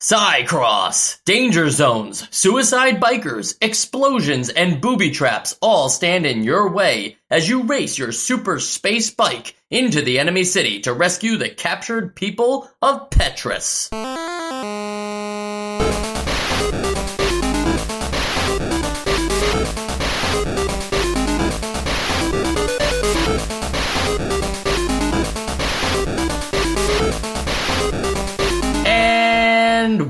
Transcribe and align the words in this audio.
Seicross, 0.00 1.18
danger 1.24 1.70
zones, 1.70 2.28
suicide 2.30 3.00
bikers, 3.00 3.56
explosions, 3.60 4.48
and 4.48 4.80
booby 4.80 5.10
traps 5.10 5.56
all 5.60 5.88
stand 5.88 6.24
in 6.24 6.44
your 6.44 6.70
way 6.70 7.16
as 7.28 7.48
you 7.48 7.64
race 7.64 7.98
your 7.98 8.12
super 8.12 8.60
space 8.60 9.10
bike 9.10 9.56
into 9.70 10.00
the 10.00 10.20
enemy 10.20 10.44
city 10.44 10.78
to 10.82 10.92
rescue 10.92 11.36
the 11.36 11.48
captured 11.48 12.14
people 12.14 12.70
of 12.80 13.10
Petras. 13.10 13.88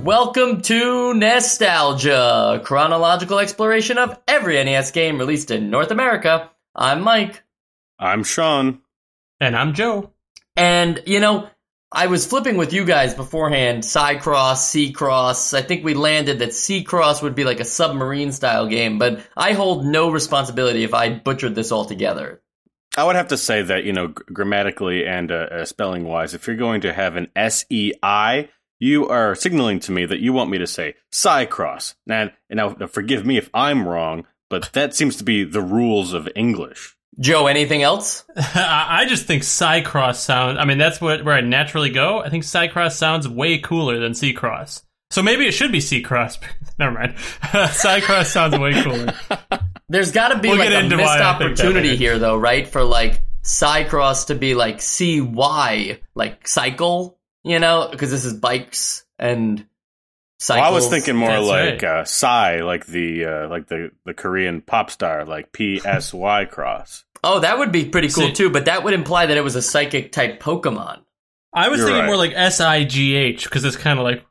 Welcome 0.09 0.63
to 0.63 1.13
Nostalgia, 1.13 2.62
chronological 2.65 3.41
exploration 3.41 3.99
of 3.99 4.19
every 4.27 4.55
NES 4.55 4.91
game 4.93 5.19
released 5.19 5.51
in 5.51 5.69
North 5.69 5.91
America. 5.91 6.51
I'm 6.75 7.03
Mike. 7.03 7.43
I'm 7.99 8.25
Sean. 8.25 8.80
And 9.39 9.55
I'm 9.55 9.75
Joe. 9.75 10.15
And, 10.57 11.02
you 11.05 11.21
know, 11.21 11.51
I 11.93 12.07
was 12.07 12.27
flipping 12.27 12.57
with 12.57 12.73
you 12.73 12.87
guys 12.87 13.13
beforehand, 13.13 13.83
Seicross, 13.83 14.95
Seacross. 14.95 15.52
I 15.52 15.61
think 15.61 15.85
we 15.85 15.93
landed 15.93 16.38
that 16.38 16.52
Seacross 16.52 17.21
would 17.21 17.35
be 17.35 17.45
like 17.45 17.61
a 17.61 17.66
submarine 17.66 18.33
style 18.33 18.66
game, 18.66 18.99
but 18.99 19.21
I 19.37 19.52
hold 19.52 19.85
no 19.85 20.11
responsibility 20.11 20.85
if 20.85 20.95
I 20.95 21.19
butchered 21.19 21.55
this 21.55 21.71
all 21.71 21.85
together. 21.85 22.41
I 22.97 23.05
would 23.05 23.16
have 23.16 23.29
to 23.29 23.37
say 23.37 23.61
that, 23.61 23.85
you 23.85 23.93
know, 23.93 24.09
grammatically 24.09 25.07
and 25.07 25.30
uh, 25.30 25.35
uh, 25.35 25.65
spelling 25.66 26.05
wise, 26.05 26.33
if 26.33 26.47
you're 26.47 26.57
going 26.57 26.80
to 26.80 26.95
have 26.95 27.16
an 27.16 27.29
S 27.37 27.66
E 27.69 27.93
I, 28.02 28.49
you 28.78 29.09
are 29.09 29.34
signaling 29.34 29.80
to 29.80 29.92
me 29.92 30.06
that 30.06 30.20
you 30.20 30.32
want 30.32 30.50
me 30.50 30.59
to 30.59 30.66
say 30.66 30.95
Seicross. 31.12 31.95
And, 32.09 32.32
and 32.48 32.56
now, 32.56 32.87
forgive 32.87 33.27
me 33.27 33.37
if 33.37 33.51
I'm 33.52 33.87
wrong, 33.87 34.26
but 34.48 34.70
that 34.73 34.95
seems 34.95 35.16
to 35.16 35.24
be 35.24 35.45
the 35.45 35.62
rules 35.62 36.12
of 36.12 36.29
English. 36.35 36.96
Joe, 37.20 37.48
anything 37.48 37.82
else? 37.82 38.24
I 38.37 39.07
just 39.09 39.26
think 39.26 39.43
Seicross 39.43 40.16
sounds. 40.16 40.59
I 40.59 40.65
mean, 40.65 40.79
that's 40.79 41.01
what 41.01 41.24
where 41.24 41.35
I 41.35 41.40
naturally 41.40 41.90
go. 41.90 42.20
I 42.20 42.30
think 42.30 42.45
Seicross 42.45 42.93
sounds 42.93 43.29
way 43.29 43.59
cooler 43.59 43.98
than 43.98 44.12
Seacross. 44.12 44.82
So 45.10 45.23
maybe 45.23 45.46
it 45.46 45.52
should 45.52 45.73
be 45.73 45.79
Seacross. 45.79 46.38
Never 46.79 46.92
mind. 46.92 47.15
Seicross 47.42 48.26
sounds 48.26 48.57
way 48.59 48.82
cooler. 48.82 49.15
There's 49.88 50.13
got 50.13 50.29
to 50.29 50.38
be 50.38 50.48
We'll 50.48 50.59
like 50.59 50.68
a 50.68 50.82
missed 50.82 50.96
why 50.96 51.18
I 51.18 51.38
think 51.38 51.57
that 51.57 51.66
opportunity 51.66 51.96
here, 51.96 52.18
though, 52.18 52.37
right? 52.37 52.68
For 52.68 52.85
like 52.85 53.23
Seicross 53.42 54.26
to 54.26 54.35
be 54.35 54.54
like 54.54 54.80
CY, 54.80 55.98
like 56.15 56.46
cycle, 56.46 57.18
you 57.45 57.59
know, 57.59 57.89
because 57.91 58.11
this 58.11 58.25
is 58.25 58.35
bikes 58.35 59.05
and 59.19 59.67
cycles. 60.39 60.63
Well, 60.63 60.71
I 60.71 60.75
was 60.75 60.89
thinking 60.89 61.17
more 61.17 61.29
That's 61.31 61.47
like 61.47 61.83
right. 61.83 61.85
uh, 61.85 62.05
Psy, 62.05 62.61
like 62.63 62.87
the 62.87 63.25
uh, 63.25 63.49
like 63.49 63.67
the, 63.69 63.91
the 64.05 64.15
Korean 64.15 64.61
pop 64.61 64.91
star, 64.91 65.25
like 65.25 65.53
P 65.53 65.81
S 65.84 66.12
Y 66.12 66.44
cross. 66.47 67.05
Oh, 67.25 67.41
that 67.41 67.59
would 67.59 67.72
be 67.72 67.84
pretty 67.87 68.09
cool 68.09 68.28
See- 68.28 68.33
too, 68.33 68.50
but 68.50 68.66
that 68.66 68.84
would 68.84 68.94
imply 68.94 69.27
that 69.27 69.37
it 69.37 69.43
was 69.44 69.56
a 69.56 69.62
psychic 69.62 70.12
type 70.12 70.41
Pokemon. 70.41 71.00
I 71.53 71.69
was 71.69 71.78
You're 71.78 71.89
thinking 71.89 72.00
right. 72.03 72.06
more 72.06 72.16
like 72.16 72.33
S 72.34 72.61
I 72.61 72.84
G 72.84 73.15
H 73.16 73.44
because 73.44 73.65
it's 73.65 73.77
kind 73.77 73.99
of 73.99 74.05
like 74.05 74.25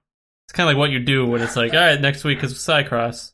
it's 0.46 0.54
kind 0.54 0.70
of 0.70 0.76
like 0.76 0.80
what 0.80 0.92
you 0.92 1.00
do 1.00 1.26
when 1.26 1.42
it's 1.42 1.56
like, 1.58 1.74
all 1.74 1.80
right, 1.80 2.00
next 2.00 2.24
week 2.24 2.42
is 2.44 2.54
Seicross. 2.54 3.34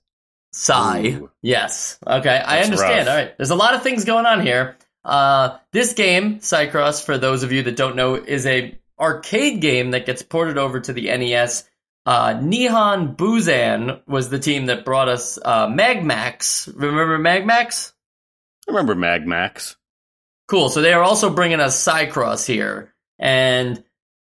Psy. 0.53 1.01
Ooh. 1.07 1.31
Yes. 1.41 1.99
Okay, 2.05 2.29
I 2.35 2.61
understand. 2.61 3.07
rough. 3.07 3.15
All 3.15 3.21
right. 3.23 3.37
There's 3.37 3.49
a 3.49 3.55
lot 3.55 3.73
of 3.75 3.83
things 3.83 4.05
going 4.05 4.25
on 4.25 4.41
here. 4.41 4.77
Uh, 5.03 5.57
this 5.71 5.93
game, 5.93 6.39
Seicross, 6.39 7.03
for 7.03 7.17
those 7.17 7.43
of 7.43 7.51
you 7.51 7.63
that 7.63 7.75
don't 7.75 7.95
know, 7.95 8.15
is 8.15 8.45
a 8.45 8.77
arcade 9.03 9.61
game 9.61 9.91
that 9.91 10.05
gets 10.05 10.23
ported 10.23 10.57
over 10.57 10.79
to 10.79 10.93
the 10.93 11.05
NES. 11.15 11.69
Uh, 12.05 12.33
Nihon 12.33 13.15
Bussan 13.15 14.01
was 14.07 14.29
the 14.29 14.39
team 14.39 14.65
that 14.67 14.85
brought 14.85 15.09
us 15.09 15.37
uh, 15.43 15.67
Magmax. 15.67 16.67
Remember 16.75 17.19
Magmax? 17.19 17.91
I 18.67 18.71
remember 18.71 18.95
Magmax. 18.95 19.75
Cool. 20.47 20.69
So 20.69 20.81
they 20.81 20.93
are 20.93 21.03
also 21.03 21.29
bringing 21.29 21.59
us 21.59 21.81
Seicross 21.81 22.45
here. 22.45 22.93
And 23.19 23.83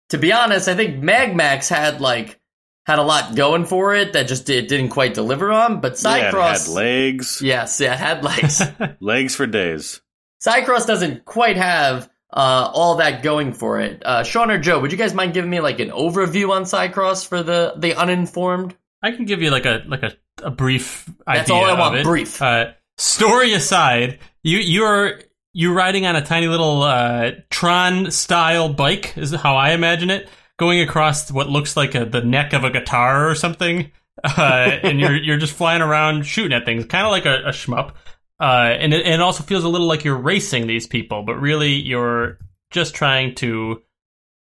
to 0.10 0.18
be 0.18 0.32
honest, 0.32 0.68
I 0.68 0.76
think 0.76 1.04
Magmax 1.04 1.70
had 1.70 2.02
like 2.02 2.40
had 2.86 3.00
a 3.00 3.04
lot 3.04 3.36
going 3.36 3.66
for 3.66 3.96
it 3.96 4.14
that 4.14 4.28
just 4.28 4.50
it 4.50 4.68
didn't 4.68 4.90
quite 4.90 5.14
deliver 5.14 5.52
on. 5.52 5.82
But 5.82 6.02
Yeah, 6.04 6.30
it 6.30 6.34
Seicross, 6.34 6.68
had 6.68 6.76
legs, 6.76 7.42
yes, 7.42 7.80
yeah, 7.80 7.94
it 7.94 8.00
had 8.00 8.24
legs. 8.24 8.62
legs 9.00 9.36
for 9.36 9.48
days. 9.48 10.02
Seicross 10.46 10.86
doesn't 10.86 11.26
quite 11.26 11.58
have 11.58 12.10
uh, 12.34 12.72
all 12.74 12.96
that 12.96 13.22
going 13.22 13.54
for 13.54 13.80
it. 13.80 14.04
Uh, 14.04 14.24
Sean 14.24 14.50
or 14.50 14.58
Joe, 14.58 14.80
would 14.80 14.92
you 14.92 14.98
guys 14.98 15.14
mind 15.14 15.34
giving 15.34 15.50
me 15.50 15.60
like 15.60 15.80
an 15.80 15.90
overview 15.90 16.50
on 16.50 16.64
Seicross 16.64 17.28
for 17.28 17.44
the 17.44 17.74
the 17.78 17.96
uninformed? 17.96 18.76
I 19.02 19.12
can 19.12 19.26
give 19.26 19.42
you 19.42 19.52
like 19.52 19.66
a 19.66 19.84
like 19.88 20.04
a, 20.04 20.14
a 20.42 20.50
brief 20.50 21.08
idea. 21.28 21.40
That's 21.42 21.52
all 21.52 21.66
I 21.66 21.80
want, 21.80 21.96
it. 21.98 22.04
brief. 22.04 22.42
Uh, 22.42 22.72
story 22.98 23.54
aside, 23.54 24.20
you 24.42 24.58
you're 24.58 25.22
you're 25.54 25.74
riding 25.74 26.08
on 26.08 26.16
a 26.16 26.26
tiny 26.26 26.48
little 26.48 26.82
uh, 26.82 27.32
Tron 27.52 28.10
style 28.10 28.74
bike 28.74 29.16
is 29.16 29.32
how 29.32 29.56
I 29.56 29.74
imagine 29.74 30.10
it, 30.10 30.28
going 30.58 30.82
across 30.82 31.32
what 31.32 31.50
looks 31.50 31.78
like 31.78 31.94
a, 31.94 32.06
the 32.06 32.22
neck 32.22 32.54
of 32.54 32.64
a 32.64 32.72
guitar 32.72 33.30
or 33.30 33.36
something, 33.36 33.92
uh, 34.24 34.40
and 34.84 35.00
you're 35.00 35.16
you're 35.16 35.38
just 35.38 35.54
flying 35.54 35.84
around 35.84 36.26
shooting 36.26 36.54
at 36.54 36.66
things, 36.66 36.86
kind 36.86 37.06
of 37.06 37.12
like 37.12 37.26
a, 37.26 37.44
a 37.46 37.52
shmup. 37.52 37.94
Uh, 38.40 38.76
and 38.80 38.94
it, 38.94 39.06
and 39.06 39.16
it 39.16 39.22
also 39.22 39.44
feels 39.44 39.64
a 39.64 39.70
little 39.70 39.88
like 39.88 40.04
you're 40.04 40.18
racing 40.18 40.68
these 40.68 40.88
people, 40.88 41.24
but 41.24 41.36
really 41.36 41.74
you're 41.74 42.40
just 42.72 42.96
trying 42.96 43.36
to 43.36 43.82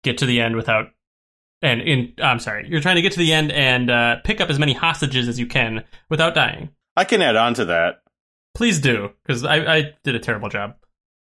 get 0.03 0.19
to 0.19 0.27
the 0.27 0.41
end 0.41 0.57
without 0.57 0.87
and 1.63 1.81
in 1.81 2.15
I'm 2.23 2.39
sorry, 2.39 2.69
you're 2.69 2.81
trying 2.81 2.97
to 2.97 3.03
get 3.03 3.13
to 3.13 3.19
the 3.19 3.33
end 3.33 3.51
and 3.53 3.91
uh, 3.91 4.17
pick 4.25 4.41
up 4.41 4.51
as 4.51 4.59
many 4.59 4.73
hostages 4.73 5.29
as 5.29 5.39
you 5.39 5.47
can 5.47 5.85
without 6.09 6.35
dying. 6.35 6.71
I 6.97 7.05
can 7.05 7.23
add 7.23 7.37
on 7.37 7.55
to 7.55 7.67
that. 7.67 8.03
Please 8.55 8.81
do, 8.81 9.11
because 9.23 9.45
I, 9.45 9.57
I 9.57 9.95
did 10.03 10.15
a 10.15 10.19
terrible 10.19 10.49
job. 10.49 10.77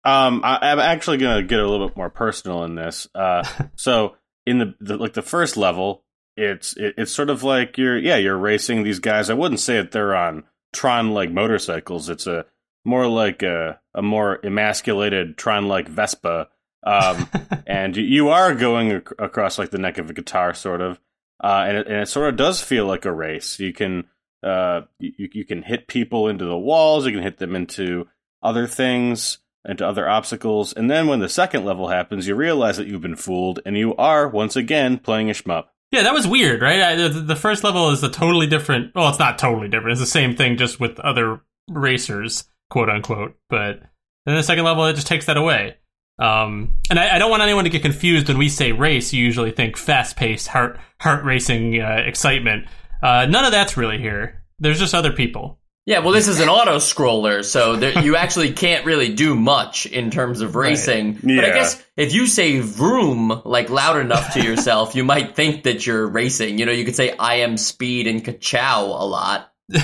Um, 0.04 0.42
I, 0.44 0.58
I'm 0.70 0.78
actually 0.78 1.16
going 1.16 1.42
to 1.42 1.48
get 1.48 1.58
a 1.58 1.68
little 1.68 1.88
bit 1.88 1.96
more 1.96 2.10
personal 2.10 2.64
in 2.64 2.74
this. 2.74 3.08
Uh, 3.14 3.44
so 3.76 4.16
in 4.46 4.58
the, 4.58 4.74
the 4.80 4.96
like 4.96 5.14
the 5.14 5.22
first 5.22 5.56
level, 5.56 6.04
it's 6.36 6.76
it, 6.76 6.94
it's 6.98 7.12
sort 7.12 7.30
of 7.30 7.42
like 7.42 7.78
you're 7.78 7.98
yeah 7.98 8.16
you're 8.16 8.36
racing 8.36 8.82
these 8.82 8.98
guys. 8.98 9.30
I 9.30 9.34
wouldn't 9.34 9.60
say 9.60 9.76
that 9.76 9.92
they're 9.92 10.14
on 10.14 10.44
Tron 10.74 11.12
like 11.12 11.30
motorcycles. 11.30 12.10
It's 12.10 12.26
a 12.26 12.44
more 12.84 13.06
like 13.06 13.42
a 13.42 13.80
a 13.94 14.02
more 14.02 14.38
emasculated 14.44 15.36
Tron 15.38 15.68
like 15.68 15.88
Vespa. 15.88 16.48
Um, 16.82 17.28
and 17.66 17.96
you- 17.96 18.28
are 18.28 18.54
going 18.54 18.90
ac- 18.92 19.14
across 19.18 19.58
like 19.58 19.70
the 19.70 19.78
neck 19.78 19.96
of 19.96 20.10
a 20.10 20.12
guitar, 20.12 20.52
sort 20.52 20.82
of, 20.82 21.00
uh, 21.42 21.64
and 21.66 21.76
it, 21.78 21.86
and 21.86 21.96
it 22.02 22.08
sort 22.08 22.28
of 22.28 22.36
does 22.36 22.60
feel 22.60 22.84
like 22.86 23.06
a 23.06 23.12
race. 23.12 23.58
You 23.58 23.72
can 23.72 24.04
uh, 24.42 24.82
you 24.98 25.28
you 25.32 25.44
can 25.46 25.62
hit 25.62 25.88
people 25.88 26.28
into 26.28 26.44
the 26.44 26.58
walls. 26.58 27.06
You 27.06 27.12
can 27.12 27.22
hit 27.22 27.38
them 27.38 27.56
into 27.56 28.06
other 28.42 28.66
things, 28.66 29.38
into 29.66 29.86
other 29.88 30.06
obstacles, 30.06 30.74
and 30.74 30.90
then 30.90 31.06
when 31.06 31.20
the 31.20 31.28
second 31.30 31.64
level 31.64 31.88
happens, 31.88 32.28
you 32.28 32.34
realize 32.34 32.76
that 32.76 32.86
you've 32.86 33.00
been 33.00 33.16
fooled, 33.16 33.60
and 33.64 33.78
you 33.78 33.96
are 33.96 34.28
once 34.28 34.54
again 34.56 34.98
playing 34.98 35.30
a 35.30 35.32
shmup. 35.32 35.68
Yeah, 35.94 36.02
that 36.02 36.12
was 36.12 36.26
weird, 36.26 36.60
right? 36.60 36.82
I, 36.82 36.96
the, 36.96 37.08
the 37.08 37.36
first 37.36 37.62
level 37.62 37.90
is 37.90 38.02
a 38.02 38.08
totally 38.08 38.48
different. 38.48 38.92
Well, 38.96 39.08
it's 39.10 39.20
not 39.20 39.38
totally 39.38 39.68
different. 39.68 39.92
It's 39.92 40.00
the 40.00 40.06
same 40.06 40.34
thing, 40.34 40.56
just 40.56 40.80
with 40.80 40.98
other 40.98 41.40
racers, 41.70 42.48
quote 42.68 42.90
unquote. 42.90 43.36
But 43.48 43.80
then 44.26 44.34
the 44.34 44.42
second 44.42 44.64
level, 44.64 44.84
it 44.86 44.94
just 44.94 45.06
takes 45.06 45.26
that 45.26 45.36
away. 45.36 45.76
Um, 46.18 46.78
and 46.90 46.98
I, 46.98 47.14
I 47.14 47.18
don't 47.20 47.30
want 47.30 47.44
anyone 47.44 47.62
to 47.62 47.70
get 47.70 47.82
confused 47.82 48.26
when 48.26 48.38
we 48.38 48.48
say 48.48 48.72
race. 48.72 49.12
You 49.12 49.24
usually 49.24 49.52
think 49.52 49.76
fast 49.76 50.16
paced, 50.16 50.48
heart 50.48 50.80
heart 51.00 51.24
racing 51.24 51.80
uh, 51.80 52.02
excitement. 52.04 52.66
Uh, 53.00 53.26
none 53.26 53.44
of 53.44 53.52
that's 53.52 53.76
really 53.76 53.98
here. 53.98 54.42
There's 54.58 54.80
just 54.80 54.94
other 54.94 55.12
people. 55.12 55.60
Yeah, 55.86 55.98
well, 55.98 56.12
this 56.12 56.28
is 56.28 56.40
an 56.40 56.48
auto 56.48 56.76
scroller, 56.76 57.44
so 57.44 57.76
there, 57.76 58.02
you 58.02 58.16
actually 58.16 58.52
can't 58.52 58.86
really 58.86 59.14
do 59.14 59.34
much 59.34 59.84
in 59.84 60.10
terms 60.10 60.40
of 60.40 60.56
racing. 60.56 61.18
But 61.22 61.44
I 61.44 61.50
guess 61.50 61.82
if 61.96 62.14
you 62.14 62.26
say 62.26 62.60
vroom 62.60 63.42
like 63.44 63.68
loud 63.68 63.98
enough 63.98 64.32
to 64.34 64.42
yourself, 64.42 64.94
you 64.94 65.04
might 65.04 65.36
think 65.36 65.64
that 65.64 65.86
you're 65.86 66.06
racing. 66.06 66.58
You 66.58 66.64
know, 66.64 66.72
you 66.72 66.86
could 66.86 66.96
say 66.96 67.14
"I 67.18 67.36
am 67.36 67.58
speed" 67.58 68.06
and 68.06 68.24
"ka-chow" 68.24 68.84
a 68.84 69.04
lot. 69.04 69.52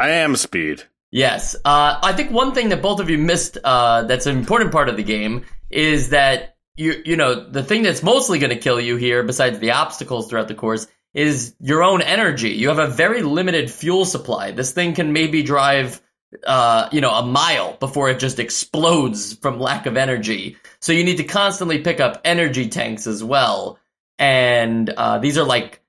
I 0.00 0.10
am 0.10 0.34
speed. 0.34 0.82
Yes. 1.12 1.54
Uh, 1.64 2.00
I 2.02 2.12
think 2.14 2.32
one 2.32 2.52
thing 2.54 2.70
that 2.70 2.82
both 2.82 2.98
of 2.98 3.08
you 3.08 3.18
missed 3.18 3.56
uh, 3.62 4.02
that's 4.02 4.26
an 4.26 4.36
important 4.36 4.72
part 4.72 4.88
of 4.88 4.96
the 4.96 5.04
game 5.04 5.44
is 5.70 6.10
that 6.10 6.56
you 6.76 7.00
you 7.04 7.16
know 7.16 7.48
the 7.48 7.62
thing 7.62 7.84
that's 7.84 8.02
mostly 8.02 8.40
going 8.40 8.50
to 8.50 8.58
kill 8.58 8.80
you 8.80 8.96
here, 8.96 9.22
besides 9.22 9.60
the 9.60 9.70
obstacles 9.70 10.28
throughout 10.28 10.48
the 10.48 10.56
course, 10.56 10.88
is 11.14 11.54
your 11.60 11.82
own 11.82 12.02
energy. 12.02 12.50
You 12.50 12.68
have 12.68 12.78
a 12.78 12.88
very 12.88 13.22
limited 13.22 13.70
fuel 13.70 14.04
supply. 14.04 14.50
This 14.50 14.72
thing 14.72 14.94
can 14.94 15.12
maybe 15.12 15.42
drive 15.42 16.02
uh, 16.44 16.88
you 16.90 17.00
know 17.00 17.12
a 17.12 17.24
mile 17.24 17.76
before 17.78 18.10
it 18.10 18.18
just 18.18 18.38
explodes 18.40 19.34
from 19.34 19.60
lack 19.60 19.86
of 19.86 19.96
energy. 19.96 20.56
So 20.80 20.92
you 20.92 21.04
need 21.04 21.18
to 21.18 21.24
constantly 21.24 21.78
pick 21.80 22.00
up 22.00 22.20
energy 22.24 22.68
tanks 22.68 23.06
as 23.06 23.22
well. 23.22 23.78
And 24.18 24.90
uh, 24.90 25.18
these 25.18 25.38
are 25.38 25.44
like 25.44 25.80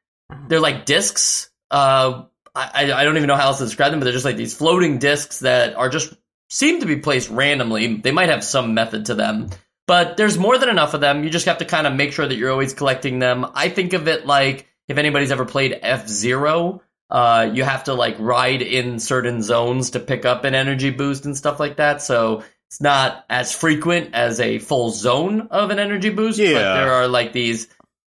they're 0.47 0.59
like 0.59 0.85
discs. 0.85 1.49
Uh, 1.71 2.23
I, 2.53 2.93
I 2.93 3.03
don't 3.03 3.17
even 3.17 3.27
know 3.27 3.35
how 3.35 3.47
else 3.47 3.57
to 3.57 3.65
describe 3.65 3.91
them, 3.91 3.99
but 3.99 4.05
they're 4.05 4.13
just 4.13 4.23
like 4.23 4.37
these 4.37 4.55
floating 4.55 4.97
discs 4.97 5.39
that 5.39 5.75
are 5.75 5.89
just 5.89 6.13
seem 6.49 6.79
to 6.79 6.85
be 6.85 6.97
placed 6.97 7.29
randomly. 7.29 7.95
They 7.97 8.11
might 8.11 8.29
have 8.29 8.43
some 8.43 8.73
method 8.73 9.07
to 9.07 9.15
them, 9.15 9.49
but 9.87 10.15
there's 10.15 10.37
more 10.37 10.57
than 10.57 10.69
enough 10.69 10.93
of 10.93 11.01
them. 11.01 11.23
You 11.23 11.29
just 11.29 11.47
have 11.47 11.57
to 11.57 11.65
kind 11.65 11.85
of 11.85 11.93
make 11.93 12.13
sure 12.13 12.25
that 12.25 12.35
you're 12.35 12.51
always 12.51 12.73
collecting 12.73 13.19
them. 13.19 13.45
I 13.55 13.67
think 13.67 13.93
of 13.93 14.07
it 14.07 14.25
like 14.25 14.67
if 14.87 14.97
anybody's 14.97 15.31
ever 15.31 15.45
played 15.45 15.79
F 15.81 16.07
Zero, 16.07 16.81
uh, 17.09 17.49
you 17.53 17.63
have 17.63 17.85
to 17.85 17.93
like 17.93 18.15
ride 18.19 18.61
in 18.61 18.99
certain 18.99 19.41
zones 19.41 19.91
to 19.91 19.99
pick 19.99 20.25
up 20.25 20.43
an 20.43 20.55
energy 20.55 20.89
boost 20.89 21.25
and 21.25 21.37
stuff 21.37 21.59
like 21.59 21.77
that. 21.77 22.01
So 22.01 22.43
it's 22.67 22.81
not 22.81 23.25
as 23.29 23.53
frequent 23.53 24.13
as 24.13 24.39
a 24.39 24.59
full 24.59 24.89
zone 24.89 25.47
of 25.51 25.69
an 25.69 25.79
energy 25.79 26.09
boost, 26.09 26.39
Yeah. 26.39 26.53
but 26.53 26.75
there 26.75 26.93
are 26.93 27.07
like 27.07 27.31
these 27.33 27.67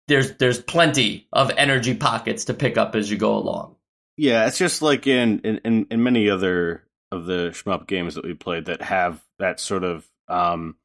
there's 0.07 0.36
there's 0.38 0.62
plenty 0.62 1.27
of 1.33 1.51
energy 1.57 1.95
pockets 1.95 2.45
to 2.45 2.54
pick 2.54 2.78
up 2.78 2.95
as 2.95 3.10
you 3.10 3.18
go 3.18 3.36
along. 3.38 3.75
Yeah, 4.18 4.48
it's 4.48 4.57
just 4.57 4.81
like 4.81 5.07
in, 5.07 5.39
in, 5.39 5.88
in, 5.92 6.04
many 6.04 6.30
other 6.30 6.83
of 7.12 7.25
the 7.25 7.50
shmup 7.50 7.86
games 7.86 8.16
that 8.16 8.24
we 8.24 8.33
played 8.33 8.66
that 8.66 8.81
have 8.81 9.21
that 9.39 9.60
sort 9.60 9.83
of 9.83 10.07
um, 10.30 10.78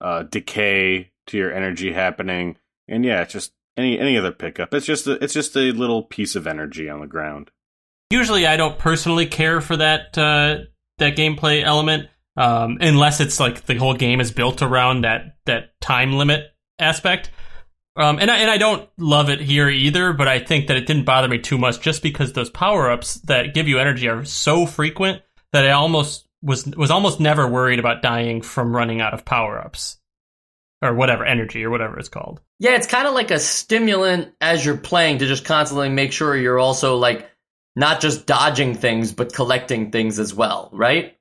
uh, 0.00 0.22
decay 0.22 1.10
to 1.26 1.36
your 1.36 1.52
energy 1.52 1.92
happening, 1.92 2.56
and 2.86 3.04
yeah, 3.04 3.22
it's 3.22 3.32
just 3.32 3.52
any 3.76 3.98
any 3.98 4.16
other 4.16 4.32
pickup. 4.32 4.74
It's 4.74 4.86
just 4.86 5.06
a, 5.06 5.22
it's 5.22 5.34
just 5.34 5.56
a 5.56 5.72
little 5.72 6.02
piece 6.02 6.36
of 6.36 6.46
energy 6.46 6.88
on 6.88 7.00
the 7.00 7.06
ground. 7.06 7.50
Usually, 8.10 8.46
I 8.46 8.56
don't 8.56 8.78
personally 8.78 9.26
care 9.26 9.60
for 9.60 9.76
that 9.76 10.16
uh, 10.18 10.58
that 10.98 11.16
gameplay 11.16 11.62
element, 11.62 12.08
um, 12.36 12.78
unless 12.80 13.20
it's 13.20 13.40
like 13.40 13.66
the 13.66 13.76
whole 13.76 13.94
game 13.94 14.20
is 14.20 14.32
built 14.32 14.62
around 14.62 15.02
that 15.02 15.36
that 15.46 15.80
time 15.80 16.14
limit 16.14 16.52
aspect. 16.78 17.30
Um, 17.96 18.18
and 18.18 18.30
I 18.30 18.38
and 18.38 18.50
I 18.50 18.58
don't 18.58 18.88
love 18.98 19.28
it 19.30 19.40
here 19.40 19.68
either, 19.68 20.12
but 20.12 20.28
I 20.28 20.38
think 20.38 20.68
that 20.68 20.76
it 20.76 20.86
didn't 20.86 21.04
bother 21.04 21.28
me 21.28 21.38
too 21.38 21.58
much 21.58 21.80
just 21.80 22.02
because 22.02 22.32
those 22.32 22.50
power 22.50 22.90
ups 22.90 23.14
that 23.22 23.54
give 23.54 23.68
you 23.68 23.78
energy 23.78 24.08
are 24.08 24.24
so 24.24 24.66
frequent 24.66 25.22
that 25.52 25.66
I 25.66 25.72
almost 25.72 26.28
was 26.42 26.66
was 26.66 26.90
almost 26.90 27.20
never 27.20 27.46
worried 27.46 27.78
about 27.78 28.02
dying 28.02 28.42
from 28.42 28.74
running 28.74 29.00
out 29.00 29.14
of 29.14 29.24
power 29.24 29.58
ups 29.58 29.99
or 30.82 30.94
whatever 30.94 31.24
energy 31.24 31.64
or 31.64 31.70
whatever 31.70 31.98
it's 31.98 32.08
called. 32.08 32.40
Yeah, 32.58 32.76
it's 32.76 32.86
kind 32.86 33.06
of 33.06 33.14
like 33.14 33.30
a 33.30 33.38
stimulant 33.38 34.32
as 34.40 34.64
you're 34.64 34.76
playing 34.76 35.18
to 35.18 35.26
just 35.26 35.44
constantly 35.44 35.88
make 35.88 36.12
sure 36.12 36.36
you're 36.36 36.58
also 36.58 36.96
like 36.96 37.28
not 37.76 38.00
just 38.00 38.26
dodging 38.26 38.74
things 38.74 39.12
but 39.12 39.32
collecting 39.32 39.90
things 39.90 40.18
as 40.18 40.34
well, 40.34 40.70
right? 40.72 41.16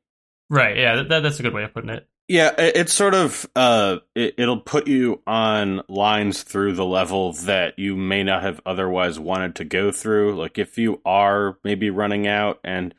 Right? 0.49 0.77
Yeah, 0.77 1.03
that, 1.03 1.21
that's 1.21 1.39
a 1.39 1.43
good 1.43 1.53
way 1.53 1.63
of 1.63 1.73
putting 1.73 1.89
it. 1.89 2.07
Yeah, 2.29 2.53
it's 2.59 2.93
sort 2.93 3.15
of 3.15 3.49
uh, 3.55 3.97
it, 4.13 4.35
it'll 4.37 4.59
put 4.59 4.87
you 4.87 5.23
on 5.25 5.81
lines 5.89 6.43
through 6.43 6.73
the 6.73 6.85
level 6.85 7.33
that 7.33 7.79
you 7.79 7.95
may 7.95 8.23
not 8.23 8.43
have 8.43 8.61
otherwise 8.67 9.19
wanted 9.19 9.55
to 9.55 9.65
go 9.65 9.91
through. 9.91 10.35
Like 10.35 10.59
if 10.59 10.77
you 10.77 11.01
are 11.05 11.57
maybe 11.63 11.89
running 11.89 12.27
out, 12.27 12.59
and 12.63 12.93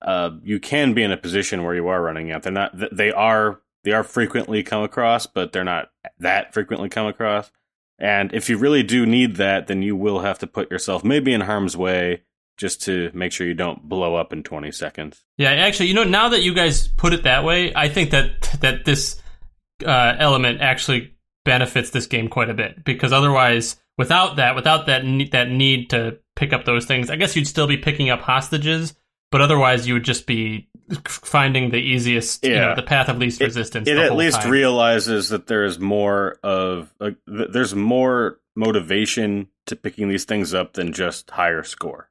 uh, 0.00 0.30
you 0.42 0.58
can 0.58 0.94
be 0.94 1.02
in 1.02 1.12
a 1.12 1.18
position 1.18 1.64
where 1.64 1.74
you 1.74 1.86
are 1.88 2.00
running 2.00 2.32
out. 2.32 2.44
They're 2.44 2.52
not. 2.52 2.72
They 2.96 3.12
are. 3.12 3.60
They 3.84 3.92
are 3.92 4.04
frequently 4.04 4.62
come 4.62 4.82
across, 4.82 5.26
but 5.26 5.52
they're 5.52 5.64
not 5.64 5.90
that 6.18 6.54
frequently 6.54 6.88
come 6.88 7.06
across. 7.06 7.50
And 7.98 8.32
if 8.34 8.48
you 8.48 8.58
really 8.58 8.82
do 8.82 9.06
need 9.06 9.36
that, 9.36 9.66
then 9.66 9.82
you 9.82 9.96
will 9.96 10.20
have 10.20 10.38
to 10.40 10.46
put 10.46 10.70
yourself 10.70 11.04
maybe 11.04 11.32
in 11.32 11.40
harm's 11.40 11.76
way 11.76 12.22
just 12.56 12.82
to 12.82 13.10
make 13.14 13.32
sure 13.32 13.46
you 13.46 13.54
don't 13.54 13.88
blow 13.88 14.14
up 14.14 14.32
in 14.32 14.42
20 14.42 14.70
seconds. 14.72 15.24
Yeah, 15.38 15.50
actually, 15.50 15.86
you 15.86 15.94
know, 15.94 16.04
now 16.04 16.28
that 16.30 16.42
you 16.42 16.54
guys 16.54 16.88
put 16.88 17.12
it 17.12 17.24
that 17.24 17.44
way, 17.44 17.72
I 17.74 17.88
think 17.88 18.10
that 18.10 18.42
that 18.60 18.84
this 18.84 19.20
uh, 19.84 20.14
element 20.18 20.60
actually 20.60 21.14
benefits 21.44 21.90
this 21.90 22.06
game 22.06 22.28
quite 22.28 22.50
a 22.50 22.54
bit 22.54 22.84
because 22.84 23.12
otherwise, 23.12 23.76
without 23.98 24.36
that, 24.36 24.54
without 24.54 24.86
that 24.86 25.02
that 25.32 25.48
need 25.50 25.90
to 25.90 26.18
pick 26.36 26.52
up 26.52 26.64
those 26.64 26.86
things, 26.86 27.10
I 27.10 27.16
guess 27.16 27.34
you'd 27.36 27.48
still 27.48 27.66
be 27.66 27.76
picking 27.76 28.10
up 28.10 28.20
hostages, 28.20 28.94
but 29.32 29.40
otherwise 29.40 29.88
you 29.88 29.94
would 29.94 30.04
just 30.04 30.26
be 30.28 30.68
finding 31.06 31.70
the 31.70 31.78
easiest, 31.78 32.44
you 32.44 32.54
know, 32.54 32.74
the 32.76 32.82
path 32.82 33.08
of 33.08 33.18
least 33.18 33.40
It- 33.40 33.46
resistance. 33.46 33.88
it 33.88 33.94
the 33.94 34.04
at 34.04 34.14
least 34.14 34.42
time. 34.42 34.50
realizes 34.50 35.30
that 35.30 35.46
there 35.48 35.64
is 35.64 35.78
more 35.80 36.38
of 36.44 36.92
there's 37.26 37.74
more 37.74 38.38
motivation 38.54 39.48
to 39.66 39.74
picking 39.76 40.08
these 40.08 40.24
things 40.24 40.54
up 40.54 40.74
than 40.74 40.92
just 40.92 41.30
higher 41.30 41.62
score. 41.62 42.08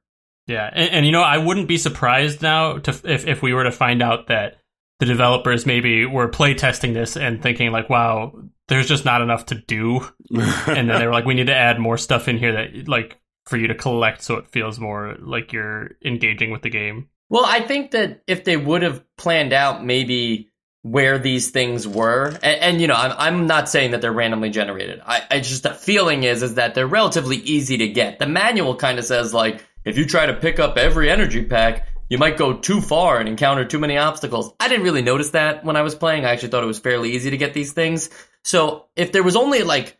Yeah, 0.48 0.68
and, 0.72 0.90
and 0.90 1.06
you 1.06 1.12
know, 1.12 1.22
I 1.22 1.38
wouldn't 1.38 1.68
be 1.68 1.78
surprised 1.78 2.42
now 2.42 2.78
to 2.78 2.90
if 3.04 3.26
if 3.26 3.42
we 3.42 3.52
were 3.54 3.64
to 3.64 3.70
find 3.72 4.02
out 4.02 4.26
that 4.26 4.58
the 4.98 5.06
developers 5.06 5.66
maybe 5.66 6.04
were 6.06 6.28
playtesting 6.28 6.94
this 6.94 7.16
and 7.16 7.40
thinking 7.42 7.70
like, 7.70 7.88
"Wow, 7.88 8.32
there's 8.68 8.88
just 8.88 9.04
not 9.04 9.22
enough 9.22 9.46
to 9.46 9.54
do," 9.54 10.00
and 10.30 10.88
then 10.90 10.98
they 10.98 11.06
were 11.06 11.12
like, 11.12 11.24
"We 11.24 11.34
need 11.34 11.46
to 11.46 11.54
add 11.54 11.78
more 11.78 11.96
stuff 11.96 12.26
in 12.28 12.38
here 12.38 12.52
that 12.52 12.88
like 12.88 13.18
for 13.46 13.56
you 13.56 13.68
to 13.68 13.74
collect, 13.74 14.22
so 14.22 14.34
it 14.36 14.48
feels 14.48 14.78
more 14.80 15.14
like 15.20 15.52
you're 15.52 15.90
engaging 16.04 16.50
with 16.50 16.62
the 16.62 16.70
game." 16.70 17.08
Well, 17.32 17.46
I 17.46 17.60
think 17.60 17.92
that 17.92 18.22
if 18.26 18.44
they 18.44 18.58
would 18.58 18.82
have 18.82 19.02
planned 19.16 19.54
out 19.54 19.82
maybe 19.82 20.50
where 20.82 21.18
these 21.18 21.50
things 21.50 21.88
were, 21.88 22.26
and, 22.42 22.60
and 22.60 22.80
you 22.82 22.88
know, 22.88 22.94
I'm, 22.94 23.14
I'm 23.16 23.46
not 23.46 23.70
saying 23.70 23.92
that 23.92 24.02
they're 24.02 24.12
randomly 24.12 24.50
generated. 24.50 25.00
I, 25.02 25.22
I 25.30 25.40
just 25.40 25.62
the 25.62 25.72
feeling 25.72 26.24
is 26.24 26.42
is 26.42 26.56
that 26.56 26.74
they're 26.74 26.86
relatively 26.86 27.38
easy 27.38 27.78
to 27.78 27.88
get. 27.88 28.18
The 28.18 28.26
manual 28.26 28.76
kind 28.76 28.98
of 28.98 29.06
says 29.06 29.32
like 29.32 29.64
if 29.86 29.96
you 29.96 30.04
try 30.04 30.26
to 30.26 30.34
pick 30.34 30.58
up 30.58 30.76
every 30.76 31.10
energy 31.10 31.42
pack, 31.42 31.88
you 32.10 32.18
might 32.18 32.36
go 32.36 32.52
too 32.52 32.82
far 32.82 33.18
and 33.18 33.26
encounter 33.26 33.64
too 33.64 33.78
many 33.78 33.96
obstacles. 33.96 34.52
I 34.60 34.68
didn't 34.68 34.84
really 34.84 35.00
notice 35.00 35.30
that 35.30 35.64
when 35.64 35.76
I 35.76 35.80
was 35.80 35.94
playing. 35.94 36.26
I 36.26 36.32
actually 36.32 36.50
thought 36.50 36.64
it 36.64 36.66
was 36.66 36.80
fairly 36.80 37.12
easy 37.12 37.30
to 37.30 37.38
get 37.38 37.54
these 37.54 37.72
things. 37.72 38.10
So 38.44 38.88
if 38.94 39.10
there 39.10 39.22
was 39.22 39.36
only 39.36 39.62
like 39.62 39.96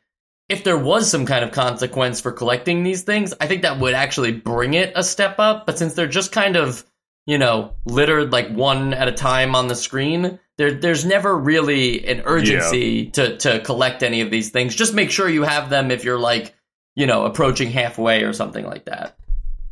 if 0.51 0.65
there 0.65 0.77
was 0.77 1.11
some 1.11 1.25
kind 1.25 1.47
of 1.47 1.53
consequence 1.53 2.21
for 2.21 2.31
collecting 2.31 2.83
these 2.83 3.05
things, 3.05 3.33
I 3.41 3.47
think 3.47 3.63
that 3.63 3.79
would 3.79 3.95
actually 3.95 4.33
bring 4.33 4.75
it 4.75 4.93
a 4.95 5.03
step 5.03 5.37
up. 5.39 5.65
But 5.65 5.79
since 5.79 5.95
they're 5.95 6.07
just 6.07 6.31
kind 6.31 6.57
of, 6.57 6.85
you 7.27 7.39
know, 7.39 7.75
littered 7.85 8.33
like 8.33 8.51
one 8.51 8.95
at 8.95 9.09
a 9.09 9.13
time 9.13 9.55
on 9.55 9.69
the 9.69 9.77
screen, 9.77 10.39
there 10.59 10.73
there's 10.73 11.05
never 11.05 11.37
really 11.37 12.07
an 12.07 12.23
urgency 12.25 13.07
to 13.11 13.37
to 13.39 13.61
collect 13.61 14.03
any 14.03 14.21
of 14.21 14.31
these 14.31 14.51
things. 14.51 14.75
Just 14.75 14.95
make 14.95 15.11
sure 15.11 15.29
you 15.29 15.43
have 15.43 15.71
them 15.71 15.91
if 15.91 16.05
you're 16.05 16.19
like, 16.19 16.55
you 16.95 17.07
know, 17.07 17.25
approaching 17.25 17.71
halfway 17.71 18.23
or 18.25 18.33
something 18.33 18.67
like 18.67 18.87
that. 18.87 19.17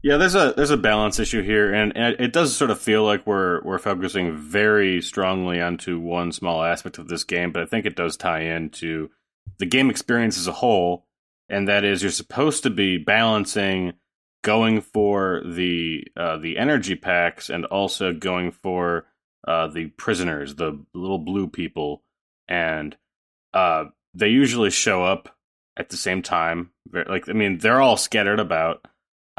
Yeah, 0.03 0.17
there's 0.17 0.35
a 0.35 0.55
there's 0.57 0.71
a 0.71 0.79
balance 0.79 1.19
issue 1.19 1.43
here, 1.43 1.75
and, 1.75 1.95
and 1.95 2.17
it 2.19 2.33
does 2.33 2.57
sort 2.57 2.71
of 2.71 2.81
feel 2.81 3.05
like 3.05 3.27
we're 3.27 3.61
we're 3.63 3.79
focusing 3.79 4.35
very 4.35 5.03
strongly 5.03 5.61
onto 5.61 5.99
one 5.99 6.33
small 6.33 6.63
aspect 6.63 6.97
of 6.97 7.09
this 7.09 7.25
game, 7.25 7.53
but 7.53 7.63
I 7.63 7.67
think 7.67 7.85
it 7.85 7.97
does 7.97 8.17
tie 8.17 8.41
into 8.41 9.11
the 9.59 9.67
game 9.67 9.91
experience 9.91 10.39
as 10.39 10.47
a 10.47 10.53
whole, 10.53 11.05
and 11.51 11.69
that 11.69 11.85
is 11.85 12.03
you're 12.03 12.13
supposed 12.13 12.63
to 12.63 12.71
be 12.71 12.97
balancing 12.97 13.93
going 14.43 14.81
for 14.81 15.43
the 15.45 16.07
uh, 16.17 16.39
the 16.39 16.59
energy 16.59 16.95
packs 16.95 17.51
and 17.51 17.65
also 17.67 18.13
going 18.13 18.53
for 18.53 19.07
uh, 19.47 19.69
the 19.69 19.87
prisoners, 19.89 20.55
the 20.55 20.85
little 20.95 21.19
blue 21.19 21.49
people, 21.49 22.03
and 22.49 22.97
uh, 23.55 23.85
they 24.15 24.29
usually 24.29 24.71
show 24.71 25.05
up 25.05 25.35
at 25.77 25.89
the 25.89 25.97
same 25.97 26.23
time. 26.23 26.71
Like 26.93 27.29
I 27.29 27.33
mean, 27.33 27.59
they're 27.59 27.81
all 27.81 27.97
scattered 27.97 28.41
about 28.41 28.87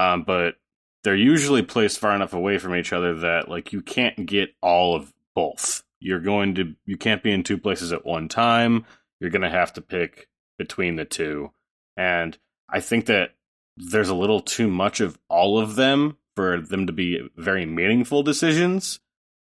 um, 0.01 0.23
but 0.23 0.55
they're 1.03 1.15
usually 1.15 1.61
placed 1.61 1.99
far 1.99 2.15
enough 2.15 2.33
away 2.33 2.57
from 2.57 2.75
each 2.75 2.91
other 2.91 3.19
that 3.19 3.49
like 3.49 3.71
you 3.71 3.81
can't 3.81 4.25
get 4.25 4.53
all 4.61 4.95
of 4.95 5.13
both. 5.35 5.83
You're 5.99 6.19
going 6.19 6.55
to 6.55 6.75
you 6.85 6.97
can't 6.97 7.21
be 7.21 7.31
in 7.31 7.43
two 7.43 7.57
places 7.57 7.93
at 7.93 8.05
one 8.05 8.27
time. 8.27 8.85
You're 9.19 9.29
going 9.29 9.43
to 9.43 9.49
have 9.49 9.73
to 9.73 9.81
pick 9.81 10.27
between 10.57 10.95
the 10.95 11.05
two. 11.05 11.51
And 11.95 12.35
I 12.67 12.79
think 12.79 13.05
that 13.05 13.35
there's 13.77 14.09
a 14.09 14.15
little 14.15 14.41
too 14.41 14.67
much 14.67 14.99
of 14.99 15.17
all 15.29 15.59
of 15.59 15.75
them 15.75 16.17
for 16.35 16.59
them 16.61 16.87
to 16.87 16.93
be 16.93 17.29
very 17.35 17.65
meaningful 17.65 18.23
decisions, 18.23 18.99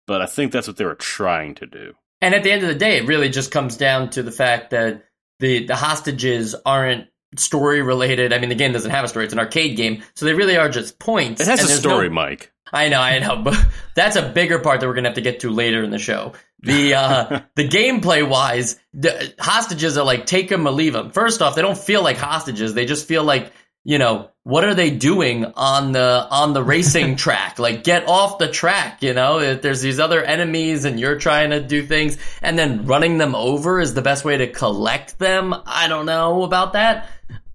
but 0.07 0.21
I 0.21 0.27
think 0.27 0.53
that's 0.53 0.67
what 0.67 0.77
they 0.77 0.85
were 0.85 0.95
trying 0.95 1.55
to 1.57 1.67
do. 1.67 1.95
And 2.21 2.35
at 2.35 2.43
the 2.43 2.53
end 2.53 2.63
of 2.63 2.69
the 2.69 2.75
day, 2.75 2.99
it 2.99 3.07
really 3.07 3.29
just 3.29 3.51
comes 3.51 3.77
down 3.77 4.11
to 4.11 4.23
the 4.23 4.33
fact 4.33 4.71
that 4.71 5.05
the 5.41 5.67
the 5.67 5.77
hostages 5.77 6.55
aren't 6.65 7.09
story 7.37 7.83
related. 7.83 8.33
I 8.33 8.39
mean, 8.39 8.49
the 8.49 8.55
game 8.55 8.73
doesn't 8.73 8.91
have 8.91 9.05
a 9.05 9.09
story; 9.09 9.25
it's 9.25 9.35
an 9.35 9.41
arcade 9.41 9.77
game, 9.77 10.03
so 10.15 10.27
they 10.27 10.35
really 10.35 10.57
are 10.57 10.69
just 10.69 10.99
points. 10.99 11.41
It 11.41 11.49
has 11.49 11.63
a 11.63 11.69
story, 11.69 12.09
no- 12.09 12.15
Mike. 12.15 12.51
I 12.73 12.89
know, 12.89 13.01
I 13.01 13.19
know, 13.19 13.43
but 13.43 13.57
that's 13.95 14.17
a 14.17 14.29
bigger 14.29 14.59
part 14.59 14.81
that 14.81 14.87
we're 14.87 14.95
gonna 14.95 15.09
have 15.09 15.17
to 15.17 15.21
get 15.21 15.41
to 15.41 15.51
later 15.51 15.83
in 15.83 15.91
the 15.91 15.99
show. 15.99 16.33
The 16.61 16.95
uh, 16.95 17.41
the 17.57 17.69
gameplay 17.69 18.27
wise, 18.27 18.79
the 18.95 19.35
hostages 19.39 19.99
are 19.99 20.05
like 20.05 20.27
take 20.27 20.49
them 20.49 20.67
or 20.67 20.71
leave 20.71 20.93
them. 20.95 21.11
First 21.11 21.43
off, 21.43 21.55
they 21.55 21.63
don't 21.63 21.79
feel 21.79 22.03
like 22.03 22.17
hostages; 22.17 22.75
they 22.75 22.87
just 22.87 23.07
feel 23.07 23.23
like 23.23 23.53
you 23.85 23.99
know 23.99 24.31
what 24.45 24.65
are 24.65 24.75
they 24.75 24.91
doing 24.91 25.47
on 25.57 25.93
the 25.93 26.27
on 26.31 26.53
the 26.53 26.63
racing 26.63 27.17
track? 27.25 27.59
Like 27.59 27.83
get 27.83 28.07
off 28.07 28.39
the 28.39 28.49
track. 28.49 29.03
You 29.03 29.15
know, 29.15 29.41
If 29.41 29.63
there's 29.63 29.81
these 29.81 29.99
other 29.99 30.23
enemies, 30.23 30.85
and 30.85 31.01
you're 31.01 31.19
trying 31.19 31.51
to 31.51 31.61
do 31.61 31.85
things, 31.85 32.19
and 32.43 32.59
then 32.59 32.87
running 32.87 33.19
them 33.19 33.35
over 33.35 33.81
is 33.81 33.95
the 33.95 34.03
best 34.03 34.25
way 34.25 34.37
to 34.37 34.47
collect 34.47 35.19
them. 35.19 35.55
I 35.67 35.89
don't 35.89 36.07
know 36.07 36.43
about 36.43 36.75
that. 36.75 37.09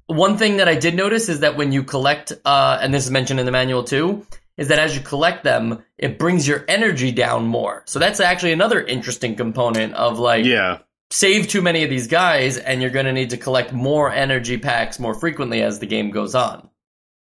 One 0.07 0.37
thing 0.37 0.57
that 0.57 0.67
I 0.67 0.73
did 0.73 0.95
notice 0.95 1.29
is 1.29 1.41
that 1.41 1.55
when 1.55 1.71
you 1.71 1.83
collect, 1.83 2.33
uh, 2.43 2.79
and 2.81 2.91
this 2.91 3.05
is 3.05 3.11
mentioned 3.11 3.39
in 3.39 3.45
the 3.45 3.51
manual 3.51 3.83
too, 3.83 4.25
is 4.57 4.69
that 4.69 4.79
as 4.79 4.95
you 4.95 5.01
collect 5.03 5.43
them, 5.43 5.83
it 5.99 6.17
brings 6.17 6.47
your 6.47 6.65
energy 6.67 7.11
down 7.11 7.45
more. 7.45 7.83
So 7.85 7.99
that's 7.99 8.19
actually 8.19 8.51
another 8.51 8.81
interesting 8.81 9.35
component 9.35 9.93
of 9.93 10.17
like 10.17 10.45
Yeah. 10.45 10.79
Save 11.11 11.47
too 11.47 11.61
many 11.61 11.83
of 11.83 11.89
these 11.89 12.07
guys, 12.07 12.57
and 12.57 12.81
you're 12.81 12.91
going 12.91 13.05
to 13.05 13.13
need 13.13 13.31
to 13.31 13.37
collect 13.37 13.73
more 13.73 14.11
energy 14.11 14.57
packs 14.57 14.99
more 14.99 15.13
frequently 15.13 15.61
as 15.61 15.79
the 15.79 15.87
game 15.87 16.11
goes 16.11 16.35
on. 16.35 16.69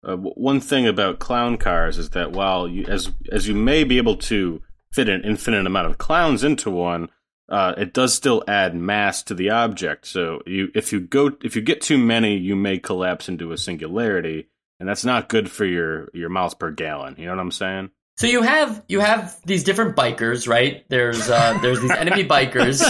Uh, 0.04 0.16
one 0.16 0.60
thing 0.60 0.86
about 0.86 1.20
clown 1.20 1.56
cars 1.56 1.96
is 1.96 2.10
that 2.10 2.32
while 2.32 2.66
you, 2.66 2.84
as 2.88 3.12
as 3.30 3.46
you 3.46 3.54
may 3.54 3.84
be 3.84 3.98
able 3.98 4.16
to 4.16 4.60
fit 4.92 5.08
an 5.08 5.22
infinite 5.24 5.66
amount 5.66 5.86
of 5.86 5.98
clowns 5.98 6.42
into 6.42 6.70
one, 6.70 7.08
uh, 7.48 7.74
it 7.76 7.92
does 7.92 8.12
still 8.12 8.42
add 8.48 8.74
mass 8.74 9.22
to 9.22 9.34
the 9.34 9.50
object. 9.50 10.06
So 10.06 10.42
you, 10.44 10.70
if 10.74 10.92
you 10.92 11.00
go, 11.00 11.30
if 11.44 11.54
you 11.54 11.62
get 11.62 11.80
too 11.80 11.98
many, 11.98 12.36
you 12.36 12.56
may 12.56 12.78
collapse 12.78 13.28
into 13.28 13.52
a 13.52 13.58
singularity, 13.58 14.48
and 14.80 14.88
that's 14.88 15.04
not 15.04 15.28
good 15.28 15.48
for 15.48 15.64
your 15.64 16.08
your 16.12 16.30
miles 16.30 16.54
per 16.54 16.72
gallon. 16.72 17.14
You 17.16 17.26
know 17.26 17.32
what 17.32 17.40
I'm 17.40 17.52
saying? 17.52 17.90
So 18.16 18.26
you 18.26 18.42
have 18.42 18.84
you 18.88 19.00
have 19.00 19.36
these 19.44 19.64
different 19.64 19.96
bikers, 19.96 20.46
right? 20.46 20.84
There's 20.88 21.30
uh, 21.30 21.58
there's 21.62 21.80
these 21.80 21.90
enemy 21.90 22.24
bikers. 22.24 22.80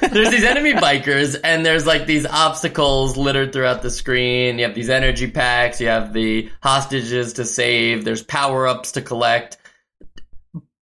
there's 0.12 0.30
these 0.30 0.44
enemy 0.44 0.72
bikers, 0.72 1.38
and 1.44 1.66
there's 1.66 1.86
like 1.86 2.06
these 2.06 2.24
obstacles 2.24 3.16
littered 3.16 3.52
throughout 3.52 3.82
the 3.82 3.90
screen. 3.90 4.58
You 4.58 4.64
have 4.64 4.74
these 4.74 4.88
energy 4.88 5.30
packs. 5.30 5.80
You 5.80 5.88
have 5.88 6.12
the 6.12 6.50
hostages 6.62 7.34
to 7.34 7.44
save. 7.44 8.04
There's 8.04 8.22
power 8.22 8.66
ups 8.66 8.92
to 8.92 9.02
collect. 9.02 9.58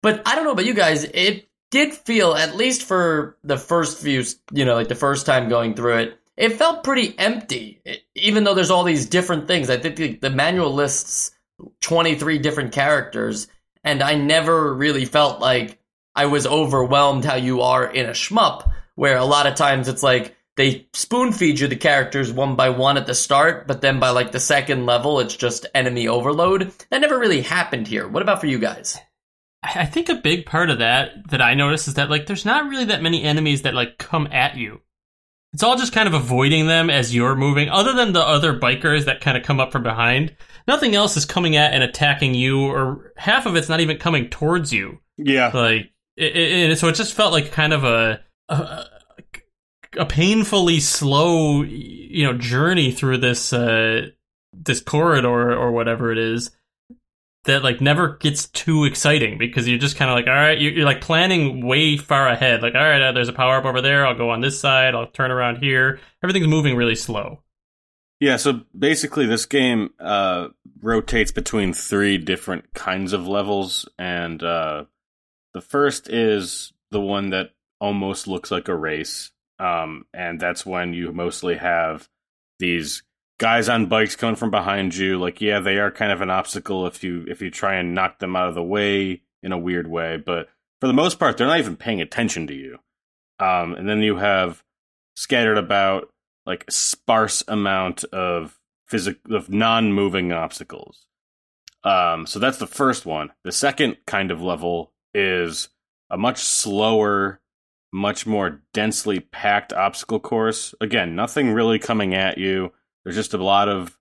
But 0.03 0.21
I 0.27 0.35
don't 0.35 0.43
know 0.43 0.51
about 0.51 0.65
you 0.65 0.75
guys. 0.75 1.05
It 1.05 1.49
did 1.71 1.93
feel, 1.93 2.35
at 2.35 2.55
least 2.55 2.83
for 2.83 3.37
the 3.43 3.57
first 3.57 3.97
few, 3.97 4.23
you 4.51 4.63
know, 4.63 4.75
like 4.75 4.89
the 4.89 4.95
first 4.95 5.25
time 5.25 5.49
going 5.49 5.73
through 5.73 5.97
it, 5.97 6.19
it 6.37 6.49
felt 6.49 6.83
pretty 6.83 7.17
empty. 7.17 7.81
even 8.13 8.43
though 8.43 8.53
there's 8.53 8.69
all 8.69 8.83
these 8.83 9.07
different 9.07 9.47
things, 9.47 9.71
I 9.71 9.77
think 9.77 9.95
the, 9.95 10.15
the 10.17 10.29
manual 10.29 10.71
lists 10.71 11.31
23 11.81 12.39
different 12.39 12.73
characters, 12.73 13.47
and 13.83 14.01
I 14.01 14.15
never 14.15 14.73
really 14.73 15.05
felt 15.05 15.39
like 15.39 15.79
I 16.15 16.27
was 16.27 16.45
overwhelmed 16.47 17.25
how 17.25 17.35
you 17.35 17.61
are 17.61 17.85
in 17.85 18.05
a 18.05 18.11
shmup, 18.11 18.71
where 18.95 19.17
a 19.17 19.25
lot 19.25 19.47
of 19.47 19.55
times 19.55 19.87
it's 19.87 20.03
like 20.03 20.35
they 20.55 20.87
spoon 20.93 21.31
feed 21.31 21.59
you 21.59 21.67
the 21.67 21.75
characters 21.75 22.31
one 22.31 22.55
by 22.55 22.69
one 22.69 22.97
at 22.97 23.07
the 23.07 23.15
start, 23.15 23.67
but 23.67 23.81
then 23.81 23.99
by 23.99 24.09
like 24.09 24.31
the 24.31 24.39
second 24.39 24.85
level, 24.85 25.19
it's 25.19 25.35
just 25.35 25.65
enemy 25.73 26.07
overload. 26.07 26.71
That 26.91 27.01
never 27.01 27.17
really 27.17 27.41
happened 27.41 27.87
here. 27.87 28.07
What 28.07 28.21
about 28.21 28.39
for 28.39 28.47
you 28.47 28.59
guys? 28.59 28.97
I 29.63 29.85
think 29.85 30.09
a 30.09 30.15
big 30.15 30.45
part 30.45 30.69
of 30.69 30.79
that 30.79 31.29
that 31.29 31.41
I 31.41 31.53
noticed 31.55 31.87
is 31.87 31.93
that 31.95 32.09
like 32.09 32.25
there's 32.25 32.45
not 32.45 32.69
really 32.69 32.85
that 32.85 33.01
many 33.01 33.23
enemies 33.23 33.63
that 33.63 33.73
like 33.73 33.97
come 33.97 34.27
at 34.31 34.57
you. 34.57 34.81
It's 35.53 35.63
all 35.63 35.77
just 35.77 35.93
kind 35.93 36.07
of 36.07 36.15
avoiding 36.15 36.67
them 36.67 36.89
as 36.89 37.13
you're 37.13 37.35
moving, 37.35 37.69
other 37.69 37.93
than 37.93 38.13
the 38.13 38.25
other 38.25 38.59
bikers 38.59 39.05
that 39.05 39.21
kind 39.21 39.37
of 39.37 39.43
come 39.43 39.59
up 39.59 39.71
from 39.71 39.83
behind. 39.83 40.35
Nothing 40.67 40.95
else 40.95 41.15
is 41.15 41.25
coming 41.25 41.55
at 41.55 41.73
and 41.73 41.83
attacking 41.83 42.33
you, 42.33 42.61
or 42.61 43.13
half 43.17 43.45
of 43.45 43.55
it's 43.55 43.69
not 43.69 43.79
even 43.79 43.97
coming 43.97 44.29
towards 44.29 44.73
you. 44.73 44.99
Yeah, 45.17 45.51
like 45.53 45.91
it, 46.17 46.35
it, 46.35 46.79
so 46.79 46.87
it 46.87 46.95
just 46.95 47.13
felt 47.13 47.33
like 47.33 47.51
kind 47.51 47.73
of 47.73 47.83
a, 47.83 48.21
a 48.49 48.85
a 49.97 50.05
painfully 50.05 50.79
slow, 50.79 51.61
you 51.61 52.23
know, 52.23 52.33
journey 52.33 52.91
through 52.91 53.19
this 53.19 53.53
uh, 53.53 54.07
this 54.53 54.81
corridor 54.81 55.53
or 55.53 55.71
whatever 55.71 56.11
it 56.11 56.17
is 56.17 56.51
that 57.45 57.63
like 57.63 57.81
never 57.81 58.17
gets 58.17 58.47
too 58.47 58.85
exciting 58.85 59.37
because 59.37 59.67
you're 59.67 59.77
just 59.77 59.97
kind 59.97 60.09
of 60.09 60.15
like, 60.15 60.27
all 60.27 60.33
right, 60.33 60.59
you're, 60.59 60.71
you're, 60.71 60.85
like 60.85 61.01
planning 61.01 61.65
way 61.65 61.97
far 61.97 62.27
ahead. 62.27 62.61
Like, 62.61 62.75
all 62.75 62.81
right, 62.81 63.01
uh, 63.01 63.11
there's 63.11 63.27
a 63.27 63.33
power 63.33 63.57
up 63.57 63.65
over 63.65 63.81
there. 63.81 64.05
I'll 64.05 64.15
go 64.15 64.29
on 64.29 64.41
this 64.41 64.59
side. 64.59 64.95
I'll 64.95 65.07
turn 65.07 65.31
around 65.31 65.57
here. 65.57 65.99
Everything's 66.23 66.47
moving 66.47 66.75
really 66.75 66.95
slow. 66.95 67.43
Yeah, 68.19 68.37
so 68.37 68.61
basically, 68.77 69.25
this 69.25 69.45
game 69.45 69.89
uh, 69.99 70.47
rotates 70.81 71.33
between 71.33 71.73
three 71.73 72.17
different 72.17 72.73
kinds 72.73 73.11
of 73.11 73.27
levels, 73.27 73.89
and 73.99 74.41
uh, 74.41 74.85
the 75.53 75.59
first 75.59 76.09
is 76.09 76.71
the 76.91 77.01
one 77.01 77.31
that 77.31 77.49
almost 77.81 78.29
looks 78.29 78.49
like 78.49 78.69
a 78.69 78.75
race, 78.75 79.31
um, 79.59 80.05
and 80.13 80.39
that's 80.39 80.65
when 80.65 80.93
you 80.93 81.11
mostly 81.11 81.55
have 81.55 82.07
these 82.59 83.03
guys 83.43 83.67
on 83.67 83.87
bikes 83.87 84.15
coming 84.15 84.37
from 84.37 84.51
behind 84.51 84.95
you. 84.95 85.19
Like, 85.19 85.41
yeah, 85.41 85.59
they 85.59 85.77
are 85.77 85.91
kind 85.91 86.13
of 86.13 86.21
an 86.21 86.29
obstacle 86.29 86.87
if 86.87 87.03
you 87.03 87.25
if 87.27 87.41
you 87.41 87.51
try 87.51 87.75
and 87.75 87.93
knock 87.93 88.19
them 88.19 88.37
out 88.37 88.47
of 88.47 88.55
the 88.55 88.63
way 88.63 89.21
in 89.43 89.51
a 89.51 89.57
weird 89.57 89.85
way, 89.85 90.15
but 90.15 90.47
for 90.79 90.87
the 90.87 90.93
most 90.93 91.19
part, 91.19 91.35
they're 91.35 91.47
not 91.47 91.59
even 91.59 91.75
paying 91.75 91.99
attention 91.99 92.47
to 92.47 92.53
you. 92.53 92.79
Um, 93.39 93.73
and 93.73 93.87
then 93.87 93.99
you 93.99 94.15
have 94.15 94.63
scattered 95.17 95.57
about 95.57 96.09
like 96.45 96.63
sparse 96.69 97.43
amount 97.49 98.05
of 98.05 98.57
physical 98.87 99.35
of 99.35 99.49
non-moving 99.49 100.31
obstacles. 100.31 101.05
Um, 101.83 102.25
so 102.25 102.39
that's 102.39 102.59
the 102.59 102.65
first 102.65 103.05
one. 103.05 103.31
The 103.43 103.51
second 103.51 103.97
kind 104.05 104.31
of 104.31 104.41
level 104.41 104.93
is 105.13 105.67
a 106.09 106.17
much 106.17 106.37
slower, 106.37 107.41
much 107.91 108.25
more 108.25 108.61
densely 108.73 109.19
packed 109.19 109.73
obstacle 109.73 110.21
course. 110.21 110.73
Again, 110.79 111.13
nothing 111.13 111.51
really 111.51 111.77
coming 111.77 112.13
at 112.15 112.37
you. 112.37 112.71
There's 113.03 113.15
just 113.15 113.33
a 113.33 113.43
lot 113.43 113.69
of 113.69 113.97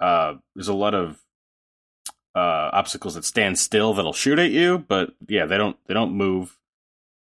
uh, 0.00 0.34
there's 0.54 0.68
a 0.68 0.74
lot 0.74 0.94
of 0.94 1.20
uh, 2.34 2.70
obstacles 2.72 3.14
that 3.14 3.24
stand 3.24 3.58
still 3.58 3.94
that'll 3.94 4.12
shoot 4.12 4.38
at 4.38 4.50
you, 4.50 4.78
but 4.78 5.14
yeah, 5.28 5.46
they 5.46 5.56
don't 5.56 5.76
they 5.86 5.94
don't 5.94 6.12
move. 6.12 6.58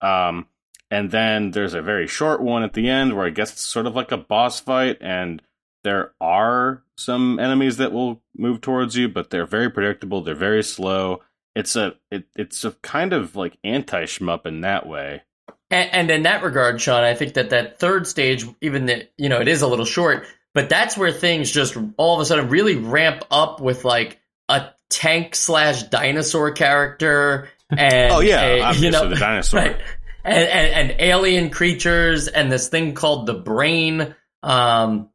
Um, 0.01 0.47
and 0.91 1.11
then 1.11 1.51
there's 1.51 1.75
a 1.75 1.83
very 1.83 2.07
short 2.07 2.41
one 2.41 2.63
at 2.63 2.73
the 2.73 2.89
end 2.89 3.15
where 3.15 3.27
I 3.27 3.31
guess 3.31 3.53
it's 3.53 3.63
sort 3.63 3.87
of 3.87 3.95
like 3.95 4.13
a 4.13 4.17
boss 4.17 4.61
fight, 4.61 4.99
and 5.01 5.43
there 5.85 6.13
are 6.21 6.83
some 6.97 7.39
enemies 7.39 7.77
that 7.77 7.93
will 7.93 8.23
move 8.37 8.61
towards 8.61 8.97
you, 8.97 9.09
but 9.09 9.31
they're 9.31 9.47
very 9.47 9.71
predictable. 9.71 10.23
They're 10.23 10.35
very 10.35 10.63
slow. 10.63 11.23
It's 11.55 11.77
a 11.77 11.95
it, 12.11 12.25
it's 12.37 12.65
a 12.65 12.73
kind 12.73 13.13
of 13.13 13.37
like 13.37 13.59
anti 13.65 14.05
shmup 14.05 14.47
in 14.47 14.63
that 14.63 14.87
way. 14.87 15.23
And, 15.71 15.91
and, 15.93 16.11
in 16.11 16.23
that 16.23 16.43
regard, 16.43 16.81
Sean, 16.81 17.05
I 17.05 17.15
think 17.15 17.35
that 17.35 17.51
that 17.51 17.79
third 17.79 18.07
stage, 18.07 18.47
even 18.63 18.87
that 18.87 19.13
you 19.19 19.29
know 19.29 19.41
it 19.41 19.49
is 19.49 19.63
a 19.63 19.67
little 19.67 19.85
short, 19.85 20.27
but 20.55 20.69
that's 20.69 20.97
where 20.97 21.13
things 21.13 21.51
just 21.51 21.77
all 21.97 22.15
of 22.15 22.21
a 22.21 22.25
sudden 22.25 22.49
really 22.49 22.77
ramp 22.77 23.25
up 23.31 23.61
with 23.61 23.85
like 23.85 24.21
a 24.49 24.67
tank 24.91 25.35
slash 25.35 25.85
dinosaur 25.85 26.53
character 26.53 27.49
and 27.71 28.13
oh 28.13 28.21
yeah, 28.21 28.43
a, 28.43 28.61
obviously 28.61 28.87
you 28.87 28.93
know, 28.93 29.09
the 29.09 29.17
dinosaur. 29.21 29.61
Right 29.61 29.81
and, 30.29 30.49
and, 30.49 30.91
and, 30.91 31.01
alien 31.01 31.51
creatures 31.51 32.29
and 32.29 32.51
this 32.51 32.69
thing 32.69 32.95
called 32.95 33.27
the 33.27 33.35
brain. 33.35 34.15
Um, 34.43 35.11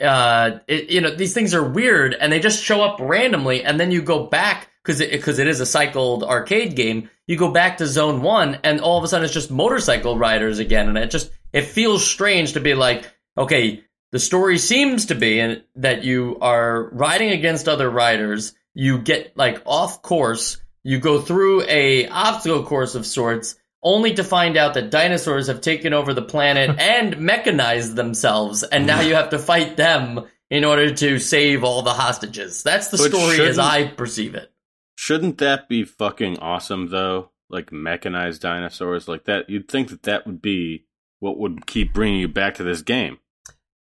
uh, 0.00 0.58
it, 0.66 0.90
you 0.90 1.00
know, 1.00 1.14
these 1.14 1.34
things 1.34 1.54
are 1.54 1.68
weird 1.68 2.14
and 2.14 2.32
they 2.32 2.40
just 2.40 2.62
show 2.62 2.82
up 2.82 2.98
randomly. 3.00 3.64
And 3.64 3.78
then 3.78 3.90
you 3.90 4.02
go 4.02 4.26
back 4.26 4.68
because 4.82 5.00
it, 5.00 5.22
cause 5.22 5.38
it 5.38 5.46
is 5.46 5.60
a 5.60 5.66
cycled 5.66 6.24
arcade 6.24 6.76
game. 6.76 7.10
You 7.26 7.36
go 7.36 7.50
back 7.50 7.78
to 7.78 7.86
zone 7.86 8.22
one 8.22 8.58
and 8.64 8.80
all 8.80 8.98
of 8.98 9.04
a 9.04 9.08
sudden 9.08 9.24
it's 9.24 9.34
just 9.34 9.50
motorcycle 9.50 10.18
riders 10.18 10.58
again. 10.58 10.88
And 10.88 10.98
it 10.98 11.10
just, 11.10 11.30
it 11.52 11.62
feels 11.62 12.06
strange 12.06 12.54
to 12.54 12.60
be 12.60 12.74
like, 12.74 13.10
okay, 13.36 13.84
the 14.12 14.18
story 14.18 14.58
seems 14.58 15.06
to 15.06 15.14
be 15.14 15.62
that 15.76 16.04
you 16.04 16.38
are 16.40 16.88
riding 16.90 17.30
against 17.30 17.68
other 17.68 17.90
riders. 17.90 18.54
You 18.74 18.98
get 18.98 19.36
like 19.36 19.62
off 19.66 20.02
course. 20.02 20.58
You 20.82 20.98
go 20.98 21.20
through 21.20 21.64
a 21.68 22.08
obstacle 22.08 22.64
course 22.64 22.94
of 22.94 23.04
sorts 23.04 23.56
only 23.82 24.14
to 24.14 24.24
find 24.24 24.56
out 24.56 24.74
that 24.74 24.90
dinosaurs 24.90 25.48
have 25.48 25.60
taken 25.60 25.92
over 25.92 26.14
the 26.14 26.22
planet 26.22 26.70
and 26.78 27.18
mechanized 27.18 27.96
themselves, 27.96 28.62
and 28.62 28.86
now 28.86 29.00
you 29.00 29.14
have 29.14 29.30
to 29.30 29.38
fight 29.38 29.76
them 29.76 30.26
in 30.50 30.64
order 30.64 30.92
to 30.94 31.18
save 31.18 31.62
all 31.62 31.82
the 31.82 31.92
hostages. 31.92 32.62
That's 32.62 32.88
the 32.88 32.96
but 32.96 33.10
story 33.10 33.46
as 33.46 33.58
I 33.58 33.88
perceive 33.88 34.34
it. 34.34 34.50
Shouldn't 34.94 35.38
that 35.38 35.68
be 35.68 35.84
fucking 35.84 36.38
awesome, 36.38 36.88
though? 36.88 37.30
Like 37.50 37.72
mechanized 37.72 38.42
dinosaurs 38.42 39.08
like 39.08 39.24
that. 39.24 39.48
You'd 39.48 39.68
think 39.68 39.90
that 39.90 40.02
that 40.04 40.26
would 40.26 40.42
be 40.42 40.86
what 41.20 41.38
would 41.38 41.66
keep 41.66 41.92
bringing 41.92 42.20
you 42.20 42.28
back 42.28 42.56
to 42.56 42.64
this 42.64 42.82
game. 42.82 43.18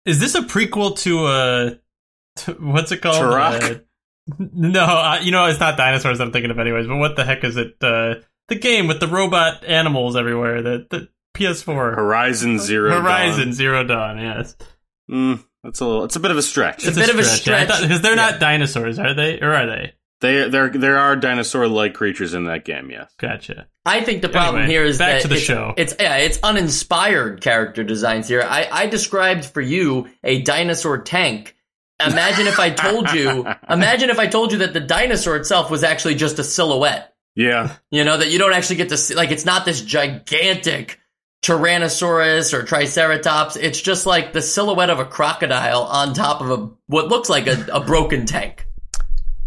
Is 0.06 0.20
this 0.20 0.34
a 0.34 0.42
prequel 0.42 0.96
to 1.00 1.26
uh, 1.26 1.74
to, 2.36 2.52
what's 2.54 2.92
it 2.92 3.02
called? 3.02 3.16
Turok? 3.16 3.76
Uh, 3.76 3.78
no, 4.38 4.84
uh, 4.84 5.18
you 5.22 5.32
know 5.32 5.46
it's 5.46 5.60
not 5.60 5.76
dinosaurs. 5.76 6.20
I'm 6.20 6.32
thinking 6.32 6.50
of 6.50 6.58
anyways. 6.58 6.86
But 6.86 6.96
what 6.96 7.16
the 7.16 7.24
heck 7.24 7.44
is 7.44 7.56
it? 7.56 7.76
Uh, 7.82 8.16
the 8.48 8.54
game 8.54 8.86
with 8.86 9.00
the 9.00 9.08
robot 9.08 9.64
animals 9.64 10.16
everywhere. 10.16 10.62
The 10.62 10.86
the 10.88 11.08
PS4 11.36 11.94
Horizon 11.94 12.58
Zero 12.58 13.02
Horizon 13.02 13.46
Dawn. 13.46 13.52
Zero 13.52 13.84
Dawn. 13.84 14.18
Yes. 14.18 14.56
Mm, 15.10 15.44
that's 15.62 15.80
a 15.80 15.84
little, 15.84 16.04
it's 16.04 16.16
a 16.16 16.20
bit 16.20 16.30
of 16.30 16.36
a 16.36 16.42
stretch. 16.42 16.78
It's, 16.78 16.88
it's 16.88 16.96
a, 16.96 17.00
bit 17.00 17.10
of 17.10 17.18
a 17.18 17.24
stretch 17.24 17.68
because 17.68 17.90
yeah, 17.90 17.98
they're 17.98 18.16
yeah. 18.16 18.30
not 18.30 18.40
dinosaurs, 18.40 18.98
are 18.98 19.14
they? 19.14 19.40
Or 19.40 19.52
are 19.52 19.66
they? 19.66 19.94
They 20.20 20.48
there 20.48 20.70
there 20.70 20.98
are 20.98 21.14
dinosaur 21.14 21.68
like 21.68 21.94
creatures 21.94 22.34
in 22.34 22.44
that 22.44 22.64
game. 22.64 22.90
Yes. 22.90 23.12
Gotcha. 23.18 23.68
I 23.84 24.00
think 24.02 24.22
the 24.22 24.28
problem 24.28 24.62
anyway, 24.62 24.72
here 24.72 24.84
is 24.84 24.98
back 24.98 25.16
that 25.16 25.22
to 25.22 25.28
the 25.28 25.34
it's, 25.34 25.44
show. 25.44 25.74
It's 25.76 25.94
yeah, 26.00 26.16
it's 26.16 26.38
uninspired 26.42 27.40
character 27.40 27.84
designs 27.84 28.26
here. 28.26 28.42
I, 28.42 28.68
I 28.70 28.86
described 28.86 29.44
for 29.44 29.60
you 29.60 30.08
a 30.24 30.42
dinosaur 30.42 31.02
tank. 31.02 31.54
Imagine 32.04 32.46
if 32.46 32.58
I 32.58 32.70
told 32.70 33.12
you. 33.12 33.46
imagine 33.70 34.10
if 34.10 34.18
I 34.18 34.26
told 34.26 34.52
you 34.52 34.58
that 34.58 34.72
the 34.72 34.80
dinosaur 34.80 35.36
itself 35.36 35.70
was 35.70 35.82
actually 35.82 36.14
just 36.14 36.38
a 36.38 36.44
silhouette. 36.44 37.14
Yeah. 37.34 37.74
You 37.90 38.04
know, 38.04 38.16
that 38.16 38.30
you 38.30 38.38
don't 38.38 38.52
actually 38.52 38.76
get 38.76 38.88
to 38.88 38.96
see, 38.96 39.14
like, 39.14 39.30
it's 39.30 39.44
not 39.44 39.64
this 39.64 39.80
gigantic 39.80 40.98
Tyrannosaurus 41.42 42.52
or 42.54 42.64
Triceratops. 42.64 43.56
It's 43.56 43.80
just 43.80 44.06
like 44.06 44.32
the 44.32 44.42
silhouette 44.42 44.90
of 44.90 44.98
a 44.98 45.04
crocodile 45.04 45.82
on 45.82 46.14
top 46.14 46.40
of 46.40 46.50
a, 46.50 46.70
what 46.86 47.08
looks 47.08 47.28
like 47.28 47.46
a, 47.46 47.66
a 47.72 47.80
broken 47.80 48.26
tank. 48.26 48.66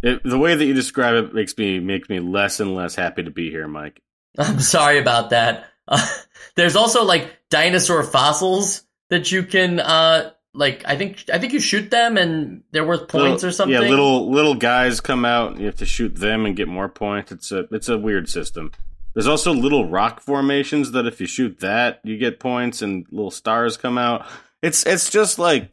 It, 0.02 0.24
the 0.24 0.40
way 0.40 0.56
that 0.56 0.66
you 0.66 0.74
describe 0.74 1.16
it 1.16 1.34
makes 1.34 1.58
me, 1.58 1.80
makes 1.80 2.10
me 2.10 2.20
less 2.20 2.60
and 2.60 2.76
less 2.76 2.96
happy 2.96 3.24
to 3.24 3.32
be 3.32 3.50
here, 3.50 3.68
Mike. 3.68 4.02
I'm 4.40 4.60
sorry 4.60 5.00
about 5.00 5.32
that. 5.32 5.66
Uh, 5.88 6.06
there's 6.56 6.76
also 6.76 7.04
like 7.04 7.38
dinosaur 7.50 8.04
fossils 8.04 8.84
that 9.10 9.32
you 9.32 9.44
can, 9.44 9.80
uh, 9.80 10.32
like 10.54 10.84
I 10.86 10.98
think 10.98 11.26
I 11.32 11.38
think 11.38 11.54
you 11.54 11.60
shoot 11.60 11.92
them 11.92 12.18
and 12.18 12.64
they're 12.72 12.86
worth 12.86 13.08
points 13.08 13.44
little, 13.44 13.50
or 13.50 13.52
something. 13.52 13.82
Yeah, 13.82 13.88
little 13.88 14.32
little 14.32 14.56
guys 14.56 15.00
come 15.00 15.24
out. 15.24 15.52
And 15.52 15.60
you 15.60 15.68
have 15.68 15.76
to 15.78 15.86
shoot 15.86 16.16
them 16.16 16.46
and 16.46 16.56
get 16.56 16.68
more 16.68 16.90
points. 16.90 17.32
It's 17.32 17.52
a 17.52 17.68
it's 17.72 17.88
a 17.88 17.98
weird 17.98 18.30
system. 18.30 18.72
There's 19.14 19.28
also 19.28 19.54
little 19.54 19.90
rock 19.90 20.22
formations 20.22 20.92
that 20.92 21.06
if 21.06 21.20
you 21.20 21.28
shoot 21.28 21.60
that, 21.60 22.00
you 22.04 22.18
get 22.18 22.40
points, 22.40 22.82
and 22.82 23.06
little 23.12 23.32
stars 23.32 23.78
come 23.78 23.98
out. 23.98 24.26
It's 24.62 24.86
it's 24.86 25.10
just 25.10 25.40
like 25.40 25.72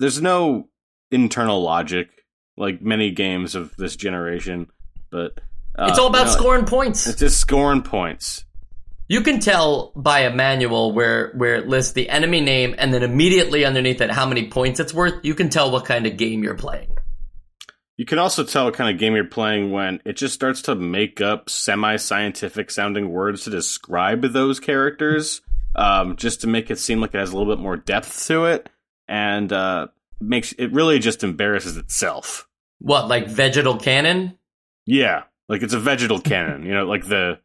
there's 0.00 0.22
no 0.22 0.68
internal 1.10 1.62
logic, 1.62 2.17
like 2.58 2.82
many 2.82 3.10
games 3.10 3.54
of 3.54 3.74
this 3.76 3.96
generation. 3.96 4.70
But 5.10 5.38
uh, 5.78 5.86
it's 5.88 5.98
all 5.98 6.08
about 6.08 6.28
scoring 6.28 6.66
points. 6.66 7.06
It's 7.06 7.20
just 7.20 7.38
scoring 7.38 7.82
points. 7.82 8.44
You 9.10 9.22
can 9.22 9.40
tell 9.40 9.92
by 9.96 10.20
a 10.20 10.34
manual 10.34 10.92
where 10.92 11.32
where 11.34 11.54
it 11.54 11.66
lists 11.66 11.92
the 11.92 12.10
enemy 12.10 12.42
name 12.42 12.74
and 12.76 12.92
then 12.92 13.02
immediately 13.02 13.64
underneath 13.64 14.02
it 14.02 14.10
how 14.10 14.26
many 14.26 14.50
points 14.50 14.80
it's 14.80 14.92
worth. 14.92 15.24
You 15.24 15.34
can 15.34 15.48
tell 15.48 15.70
what 15.70 15.86
kind 15.86 16.06
of 16.06 16.18
game 16.18 16.42
you're 16.42 16.56
playing. 16.56 16.98
You 17.96 18.04
can 18.04 18.18
also 18.18 18.44
tell 18.44 18.66
what 18.66 18.74
kind 18.74 18.94
of 18.94 19.00
game 19.00 19.14
you're 19.14 19.24
playing 19.24 19.72
when 19.72 20.00
it 20.04 20.16
just 20.16 20.34
starts 20.34 20.62
to 20.62 20.76
make 20.76 21.20
up 21.20 21.50
semi-scientific 21.50 22.70
sounding 22.70 23.10
words 23.10 23.44
to 23.44 23.50
describe 23.50 24.22
those 24.22 24.60
characters, 24.60 25.40
um, 25.74 26.14
just 26.14 26.42
to 26.42 26.46
make 26.46 26.70
it 26.70 26.78
seem 26.78 27.00
like 27.00 27.12
it 27.12 27.18
has 27.18 27.32
a 27.32 27.36
little 27.36 27.52
bit 27.52 27.60
more 27.60 27.76
depth 27.76 28.26
to 28.28 28.44
it, 28.44 28.68
and 29.08 29.52
uh, 29.52 29.88
makes 30.20 30.52
it 30.52 30.72
really 30.72 31.00
just 31.00 31.24
embarrasses 31.24 31.76
itself. 31.76 32.47
What, 32.80 33.08
like 33.08 33.26
vegetal 33.28 33.76
cannon? 33.76 34.38
Yeah, 34.86 35.24
like 35.48 35.62
it's 35.62 35.74
a 35.74 35.80
vegetal 35.80 36.20
cannon. 36.20 36.64
You 36.64 36.72
know, 36.74 36.84
like 36.86 37.06
the 37.06 37.40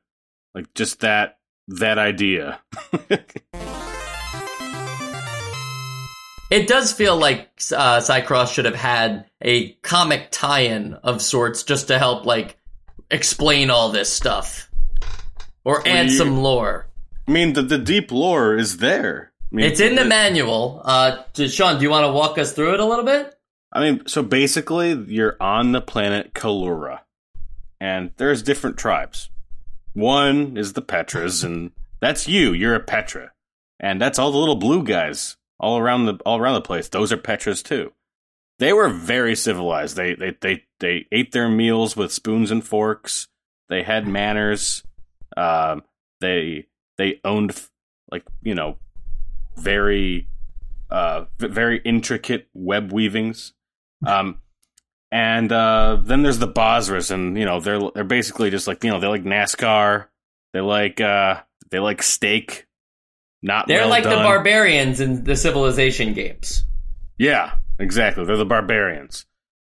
like 0.53 0.73
just 0.73 0.99
that 1.01 1.39
that 1.67 1.97
idea. 1.97 2.59
It 6.51 6.67
does 6.67 6.93
feel 6.93 7.17
like 7.17 7.47
uh, 7.75 7.97
Seicross 7.97 8.53
should 8.53 8.65
have 8.65 8.75
had 8.75 9.25
a 9.41 9.71
comic 9.81 10.27
tie-in 10.29 10.93
of 10.93 11.19
sorts 11.19 11.63
just 11.63 11.87
to 11.87 11.97
help, 11.97 12.27
like, 12.27 12.57
explain 13.09 13.71
all 13.71 13.89
this 13.89 14.13
stuff 14.13 14.69
or 15.63 15.81
add 15.87 16.11
you- 16.11 16.17
some 16.17 16.41
lore. 16.43 16.85
I 17.27 17.31
mean, 17.31 17.53
the 17.53 17.63
the 17.63 17.79
deep 17.79 18.11
lore 18.11 18.55
is 18.55 18.77
there. 18.77 19.31
I 19.51 19.55
mean, 19.55 19.65
It's 19.65 19.79
in 19.79 19.95
the 19.95 20.05
manual. 20.05 20.81
Uh, 20.85 21.23
to- 21.33 21.47
Sean, 21.47 21.77
do 21.77 21.83
you 21.83 21.89
want 21.89 22.05
to 22.05 22.11
walk 22.11 22.37
us 22.37 22.53
through 22.53 22.75
it 22.75 22.79
a 22.79 22.85
little 22.85 23.05
bit? 23.05 23.33
I 23.73 23.81
mean, 23.81 24.05
so 24.05 24.21
basically, 24.21 24.93
you're 24.93 25.35
on 25.39 25.71
the 25.71 25.81
planet 25.81 26.33
Kalura, 26.33 26.99
and 27.81 28.11
there's 28.17 28.43
different 28.43 28.77
tribes. 28.77 29.31
One 29.93 30.57
is 30.57 30.73
the 30.73 30.81
Petras, 30.81 31.43
and 31.43 31.71
that's 31.99 32.27
you. 32.27 32.53
You're 32.53 32.75
a 32.75 32.79
Petra, 32.79 33.31
and 33.79 33.99
that's 33.99 34.19
all 34.19 34.31
the 34.31 34.37
little 34.37 34.55
blue 34.55 34.83
guys 34.83 35.37
all 35.59 35.79
around 35.79 36.05
the 36.05 36.15
all 36.25 36.37
around 36.37 36.55
the 36.55 36.61
place. 36.61 36.89
Those 36.89 37.11
are 37.11 37.17
Petras 37.17 37.63
too. 37.63 37.93
They 38.59 38.73
were 38.73 38.89
very 38.89 39.35
civilized. 39.35 39.95
They 39.95 40.13
they 40.13 40.37
they 40.39 40.63
they 40.79 41.07
ate 41.11 41.31
their 41.31 41.49
meals 41.49 41.97
with 41.97 42.11
spoons 42.11 42.51
and 42.51 42.63
forks. 42.63 43.27
They 43.69 43.81
had 43.81 44.07
manners. 44.07 44.83
Um, 45.35 45.83
they 46.21 46.67
they 46.97 47.19
owned 47.23 47.59
like 48.11 48.23
you 48.43 48.53
know 48.53 48.77
very 49.55 50.27
uh 50.91 51.25
very 51.39 51.79
intricate 51.79 52.47
web 52.53 52.91
weavings. 52.91 53.53
Um, 54.05 54.41
and 55.11 55.51
uh, 55.51 55.99
then 56.01 56.23
there's 56.23 56.39
the 56.39 56.47
Basras, 56.47 57.11
and 57.11 57.37
you 57.37 57.45
know 57.45 57.59
they're 57.59 57.79
they're 57.93 58.03
basically 58.03 58.49
just 58.49 58.67
like 58.67 58.83
you 58.83 58.89
know 58.89 58.99
they 58.99 59.07
like 59.07 59.23
NASCAR, 59.23 60.07
they 60.53 60.61
like 60.61 60.99
uh, 60.99 61.41
they 61.69 61.79
like 61.79 62.01
steak, 62.01 62.65
not 63.43 63.67
They're 63.67 63.81
well 63.81 63.89
like 63.89 64.03
the 64.03 64.09
barbarians 64.09 64.99
in 64.99 65.23
the 65.23 65.35
Civilization 65.35 66.13
games. 66.13 66.65
Yeah, 67.17 67.53
exactly. 67.77 68.25
They're 68.25 68.37
the 68.37 68.45
barbarians, 68.45 69.25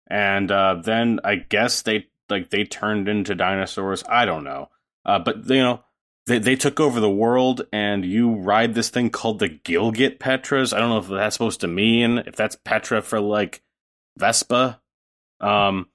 and 0.08 0.50
uh, 0.50 0.80
then 0.82 1.20
I 1.22 1.36
guess 1.36 1.82
they 1.82 2.08
like 2.28 2.50
they 2.50 2.64
turned 2.64 3.08
into 3.08 3.34
dinosaurs. 3.34 4.02
I 4.08 4.24
don't 4.24 4.44
know, 4.44 4.70
uh, 5.04 5.20
but 5.20 5.48
you 5.48 5.62
know 5.62 5.84
they 6.26 6.38
they 6.38 6.56
took 6.56 6.80
over 6.80 6.98
the 6.98 7.10
world, 7.10 7.66
and 7.72 8.04
you 8.04 8.34
ride 8.34 8.74
this 8.74 8.88
thing 8.88 9.10
called 9.10 9.38
the 9.38 9.48
Gilgit 9.48 10.18
Petras. 10.18 10.74
I 10.74 10.80
don't 10.80 10.90
know 10.90 10.98
if 10.98 11.06
that's 11.06 11.36
supposed 11.36 11.60
to 11.60 11.68
mean 11.68 12.18
if 12.26 12.34
that's 12.34 12.56
Petra 12.64 13.00
for 13.00 13.20
like 13.20 13.62
Vespa, 14.16 14.80
um, 15.40 15.88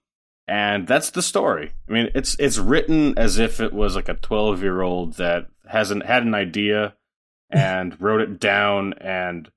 and 0.47 0.87
that's 0.87 1.11
the 1.11 1.21
story. 1.21 1.71
I 1.89 1.91
mean, 1.91 2.09
it's 2.15 2.35
it's 2.39 2.57
written 2.57 3.17
as 3.17 3.39
if 3.39 3.59
it 3.59 3.73
was 3.73 3.95
like 3.95 4.09
a 4.09 4.13
twelve 4.15 4.61
year 4.61 4.81
old 4.81 5.13
that 5.15 5.47
hasn't 5.67 6.05
had 6.05 6.23
an 6.23 6.33
idea 6.35 6.95
and 7.49 7.99
wrote 8.01 8.21
it 8.21 8.39
down 8.39 8.93
and 8.93 9.49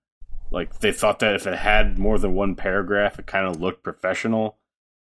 like 0.50 0.79
they 0.81 0.92
thought 0.92 1.18
that 1.20 1.35
if 1.35 1.46
it 1.46 1.57
had 1.59 1.98
more 1.98 2.18
than 2.18 2.35
one 2.35 2.55
paragraph 2.55 3.18
it 3.18 3.27
kind 3.27 3.46
of 3.46 3.61
looked 3.61 3.83
professional 3.83 4.57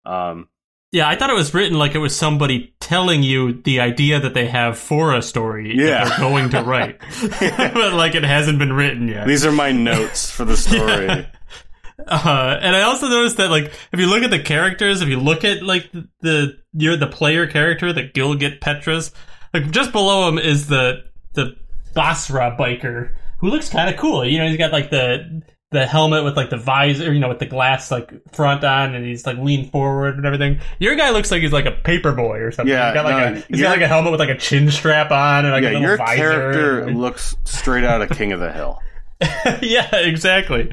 um 0.06 0.48
Yeah, 0.92 1.06
I 1.08 1.16
thought 1.16 1.28
it 1.30 1.34
was 1.34 1.52
written 1.52 1.78
like 1.78 1.94
it 1.94 1.98
was 1.98 2.16
somebody 2.16 2.74
telling 2.80 3.22
you 3.22 3.52
the 3.62 3.80
idea 3.80 4.20
that 4.20 4.32
they 4.34 4.46
have 4.46 4.78
for 4.78 5.14
a 5.14 5.20
story 5.22 5.74
Yeah. 5.76 6.04
that 6.04 6.08
they're 6.10 6.18
going 6.30 6.50
to 6.50 6.62
write. 6.70 7.00
but 7.40 7.92
like 7.94 8.14
it 8.14 8.24
hasn't 8.24 8.58
been 8.58 8.72
written 8.72 9.08
yet. 9.08 9.26
these 9.26 9.44
are 9.44 9.52
my 9.52 9.72
notes 9.72 10.30
for 10.30 10.44
the 10.46 10.56
story 10.56 11.06
Yeah. 11.06 11.26
Uh, 12.06 12.58
and 12.60 12.74
I 12.74 12.82
also 12.82 13.08
noticed 13.08 13.36
that, 13.38 13.50
like, 13.50 13.72
if 13.92 14.00
you 14.00 14.06
look 14.06 14.22
at 14.22 14.30
the 14.30 14.42
characters, 14.42 15.02
if 15.02 15.08
you 15.08 15.18
look 15.20 15.44
at 15.44 15.62
like 15.62 15.90
the 16.20 16.58
you're 16.72 16.96
the 16.96 17.06
player 17.06 17.46
character, 17.46 17.92
the 17.92 18.08
Gilgit 18.08 18.60
Petras, 18.60 19.12
like 19.54 19.70
just 19.70 19.92
below 19.92 20.28
him 20.28 20.38
is 20.38 20.66
the 20.66 21.04
the 21.34 21.56
Basra 21.94 22.56
biker 22.58 23.14
who 23.38 23.48
looks 23.48 23.68
kind 23.68 23.92
of 23.92 24.00
cool. 24.00 24.24
You 24.24 24.38
know, 24.38 24.48
he's 24.48 24.58
got 24.58 24.72
like 24.72 24.90
the 24.90 25.42
the 25.70 25.86
helmet 25.86 26.22
with 26.22 26.36
like 26.36 26.50
the 26.50 26.56
visor, 26.58 27.12
you 27.12 27.20
know, 27.20 27.28
with 27.28 27.38
the 27.38 27.46
glass 27.46 27.90
like 27.90 28.12
front 28.32 28.62
on, 28.64 28.94
and 28.94 29.04
he's 29.04 29.26
like 29.26 29.38
leaned 29.38 29.70
forward 29.70 30.16
and 30.16 30.26
everything. 30.26 30.60
Your 30.78 30.94
guy 30.96 31.10
looks 31.10 31.30
like 31.30 31.42
he's 31.42 31.52
like 31.52 31.66
a 31.66 31.72
paper 31.72 32.12
boy 32.12 32.38
or 32.38 32.50
something. 32.50 32.72
Yeah, 32.72 32.88
he's 32.88 32.94
got 32.94 33.04
like 33.04 33.34
no, 33.34 33.40
a 33.40 33.44
he's 33.48 33.60
got 33.60 33.70
like 33.70 33.80
a 33.80 33.88
helmet 33.88 34.12
with 34.12 34.20
like 34.20 34.28
a 34.30 34.38
chin 34.38 34.70
strap 34.70 35.10
on 35.10 35.44
and 35.44 35.52
like 35.52 35.62
a 35.62 35.66
yeah 35.66 35.70
little 35.72 35.82
your 35.82 35.96
visor. 35.96 36.16
character 36.16 36.94
looks 36.94 37.36
straight 37.44 37.84
out 37.84 38.02
of 38.02 38.10
king 38.10 38.32
of 38.32 38.40
the 38.40 38.52
hill 38.52 38.78
yeah, 39.62 39.94
exactly. 39.96 40.70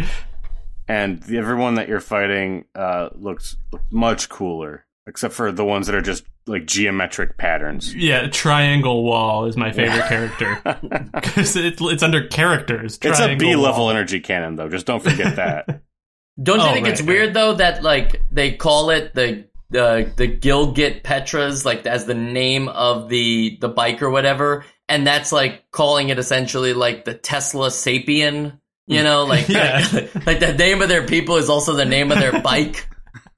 And 0.90 1.22
the, 1.24 1.38
everyone 1.38 1.76
that 1.76 1.88
you're 1.88 2.02
fighting 2.02 2.66
uh 2.76 3.10
looks 3.16 3.56
much 3.92 4.28
cooler 4.28 4.86
except 5.08 5.34
for 5.34 5.52
the 5.54 5.64
ones 5.64 5.88
that 5.88 5.96
are 5.96 6.02
just 6.02 6.24
like 6.48 6.66
geometric 6.66 7.38
patterns 7.38 7.94
Yeah, 7.96 8.28
Triangle 8.28 9.04
Wall 9.04 9.46
is 9.46 9.56
my 9.56 9.72
favorite 9.72 10.04
character 10.08 10.60
because 11.14 11.56
it, 11.56 11.76
it's 11.80 12.04
under 12.04 12.28
characters. 12.28 12.98
it's 13.02 13.20
a 13.20 13.36
B 13.36 13.56
level 13.56 13.82
Wall. 13.86 13.90
energy 13.92 14.20
cannon 14.20 14.56
though 14.56 14.68
just 14.70 14.86
don't 14.86 15.02
forget 15.04 15.36
that 15.38 15.82
Don't 16.42 16.60
you 16.60 16.66
Oh, 16.68 16.74
think 16.74 16.88
it's 16.88 17.02
right, 17.02 17.08
weird 17.08 17.34
though 17.34 17.54
that 17.56 17.84
like 17.84 18.22
they 18.32 18.52
call 18.54 18.90
it 18.92 19.14
the 19.14 19.46
the 19.72 20.12
the 20.16 20.28
Gilgit 20.28 21.04
Petras 21.04 21.66
like 21.66 21.86
as 21.86 22.06
the 22.06 22.14
name 22.16 22.70
of 22.70 23.10
the 23.10 23.58
the 23.60 23.68
bike 23.68 24.02
or 24.02 24.10
whatever, 24.10 24.64
and 24.88 25.06
that's 25.06 25.32
like 25.34 25.70
calling 25.72 26.08
it 26.10 26.18
essentially 26.18 26.74
like 26.74 27.04
the 27.06 27.14
Tesla 27.14 27.68
Sapien. 27.68 28.58
You 28.90 29.00
hmm. 29.00 29.06
know, 29.06 29.26
like 29.26 29.48
Yeah. 29.50 29.88
like 30.26 30.40
the 30.40 30.56
name 30.58 30.82
of 30.82 30.90
their 30.90 31.06
people 31.06 31.38
is 31.38 31.50
also 31.50 31.74
the 31.74 31.86
name 31.86 32.12
of 32.12 32.20
their 32.20 32.42
bike. 32.42 32.90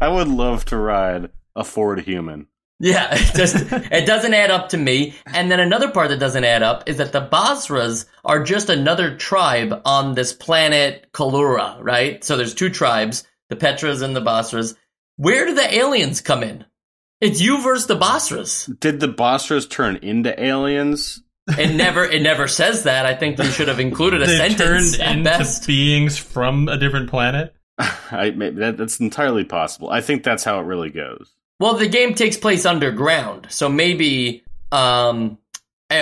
i 0.00 0.08
would 0.08 0.28
love 0.28 0.64
to 0.64 0.76
ride 0.76 1.28
a 1.54 1.62
ford 1.62 2.00
human 2.00 2.46
Yeah, 2.80 3.08
it 3.12 3.34
just 3.36 3.56
it 3.70 4.06
doesn't 4.06 4.34
add 4.34 4.50
up 4.50 4.70
to 4.70 4.76
me. 4.78 5.14
And 5.26 5.50
then 5.50 5.60
another 5.60 5.90
part 5.90 6.08
that 6.08 6.18
doesn't 6.18 6.44
add 6.44 6.62
up 6.62 6.88
is 6.88 6.96
that 6.96 7.12
the 7.12 7.20
Basras 7.20 8.06
are 8.24 8.42
just 8.42 8.70
another 8.70 9.16
tribe 9.16 9.82
on 9.84 10.14
this 10.14 10.32
planet 10.32 11.06
Kalura, 11.12 11.76
right? 11.80 12.24
So 12.24 12.36
there's 12.36 12.54
two 12.54 12.70
tribes, 12.70 13.24
the 13.50 13.56
Petras 13.56 14.02
and 14.02 14.16
the 14.16 14.20
Basras. 14.22 14.74
Where 15.16 15.46
do 15.46 15.54
the 15.54 15.74
aliens 15.74 16.20
come 16.20 16.42
in? 16.42 16.64
It's 17.20 17.40
you 17.40 17.62
versus 17.62 17.86
the 17.86 17.98
Basras. 17.98 18.68
did 18.80 18.98
the 18.98 19.08
Basras 19.08 19.70
turn 19.70 19.96
into 20.02 20.32
aliens 20.42 21.22
It 21.58 21.74
never 21.74 22.04
it 22.04 22.22
never 22.22 22.48
says 22.48 22.84
that. 22.84 23.06
I 23.06 23.14
think 23.14 23.36
they 23.36 23.48
should 23.50 23.68
have 23.68 23.80
included 23.80 24.22
a 24.22 24.26
They 24.26 24.36
sentence 24.36 24.96
turned 24.96 25.02
at 25.02 25.16
into 25.18 25.30
best. 25.30 25.66
beings 25.66 26.16
from 26.18 26.68
a 26.68 26.76
different 26.76 27.10
planet. 27.10 27.54
I 27.78 28.30
that, 28.30 28.76
that's 28.76 29.00
entirely 29.00 29.44
possible. 29.44 29.90
I 29.90 30.00
think 30.00 30.22
that's 30.24 30.44
how 30.44 30.60
it 30.60 30.64
really 30.64 30.90
goes. 30.90 31.30
Well, 31.60 31.74
the 31.74 31.88
game 31.88 32.14
takes 32.14 32.36
place 32.36 32.66
underground, 32.66 33.46
so 33.50 33.68
maybe 33.68 34.42
um, 34.72 35.38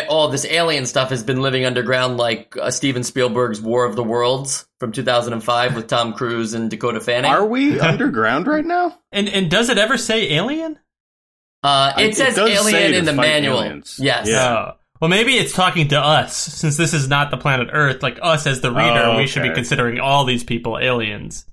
all 0.08 0.28
this 0.28 0.44
alien 0.46 0.86
stuff 0.86 1.10
has 1.10 1.22
been 1.22 1.42
living 1.42 1.64
underground, 1.66 2.16
like 2.16 2.56
uh, 2.56 2.70
Steven 2.70 3.02
Spielberg's 3.02 3.60
War 3.60 3.84
of 3.84 3.94
the 3.94 4.02
Worlds 4.04 4.66
from 4.78 4.92
2005 4.92 5.74
with 5.76 5.86
Tom 5.86 6.14
Cruise 6.14 6.54
and 6.54 6.70
Dakota 6.70 7.00
Fanning. 7.00 7.30
Are 7.30 7.44
we 7.46 7.78
underground 7.80 8.46
right 8.46 8.64
now? 8.64 8.98
And 9.12 9.28
and 9.28 9.50
does 9.50 9.68
it 9.68 9.76
ever 9.78 9.98
say 9.98 10.32
alien? 10.32 10.78
uh, 11.62 11.92
it 11.98 12.06
it 12.10 12.16
says 12.16 12.34
does 12.36 12.48
say 12.64 12.72
alien 12.86 12.92
to 12.92 12.98
in 12.98 13.04
the 13.04 13.12
fight 13.12 13.26
manual. 13.26 13.60
aliens. 13.60 13.98
Yes. 14.00 14.28
Yeah. 14.28 14.72
Well, 15.00 15.08
maybe 15.08 15.36
it's 15.36 15.52
talking 15.54 15.88
to 15.88 15.98
us, 16.00 16.36
since 16.36 16.76
this 16.76 16.92
is 16.92 17.08
not 17.08 17.30
the 17.30 17.38
planet 17.38 17.68
Earth. 17.72 18.02
Like 18.02 18.18
us 18.20 18.46
as 18.46 18.60
the 18.60 18.70
reader, 18.70 19.00
Oh, 19.04 19.16
we 19.16 19.26
should 19.26 19.42
be 19.42 19.54
considering 19.54 19.98
all 19.98 20.24
these 20.24 20.44
people 20.44 20.78
aliens. 20.78 21.46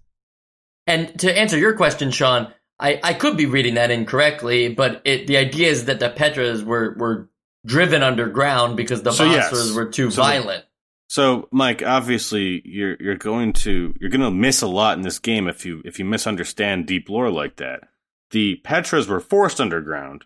And 0.85 1.17
to 1.19 1.37
answer 1.37 1.57
your 1.57 1.75
question, 1.75 2.11
Sean, 2.11 2.53
I, 2.79 2.99
I 3.03 3.13
could 3.13 3.37
be 3.37 3.45
reading 3.45 3.75
that 3.75 3.89
incorrectly, 3.91 4.69
but 4.69 5.01
it, 5.05 5.27
the 5.27 5.37
idea 5.37 5.69
is 5.69 5.85
that 5.85 5.99
the 5.99 6.09
Petras 6.09 6.63
were, 6.63 6.95
were 6.97 7.29
driven 7.65 8.03
underground 8.03 8.75
because 8.77 9.01
the 9.03 9.11
So, 9.11 9.23
yes. 9.25 9.73
Were 9.73 9.85
too 9.85 10.11
So 10.11 10.21
the- 10.21 10.27
violent. 10.27 10.63
So, 11.09 11.47
Mike, 11.53 11.81
obviously, 11.81 12.61
you're 12.65 12.97
you're 12.99 13.15
going 13.15 13.53
to 13.53 13.93
you're 13.97 14.09
going 14.09 14.19
to 14.19 14.29
miss 14.29 14.61
a 14.61 14.67
lot 14.67 14.97
in 14.97 15.03
this 15.03 15.19
game 15.19 15.47
if 15.47 15.65
you 15.65 15.81
if 15.85 15.99
you 15.99 16.03
misunderstand 16.03 16.85
deep 16.85 17.07
lore 17.07 17.31
like 17.31 17.55
that. 17.55 17.87
The 18.31 18.59
Petras 18.65 19.07
were 19.07 19.21
forced 19.21 19.61
underground, 19.61 20.25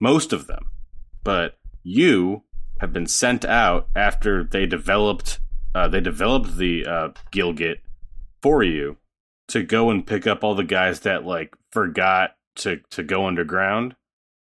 most 0.00 0.32
of 0.32 0.46
them, 0.46 0.66
but 1.24 1.58
you 1.82 2.42
have 2.80 2.92
been 2.92 3.06
sent 3.06 3.44
out 3.44 3.88
after 3.94 4.44
they 4.44 4.66
developed 4.66 5.40
uh, 5.74 5.86
they 5.86 6.00
developed 6.00 6.56
the 6.56 6.84
uh, 6.84 7.08
Gilgit 7.32 7.76
for 8.42 8.62
you, 8.62 8.96
to 9.48 9.62
go 9.62 9.90
and 9.90 10.06
pick 10.06 10.26
up 10.26 10.42
all 10.42 10.54
the 10.54 10.64
guys 10.64 11.00
that 11.00 11.24
like 11.24 11.54
forgot 11.70 12.36
to 12.56 12.80
to 12.90 13.02
go 13.02 13.26
underground 13.26 13.94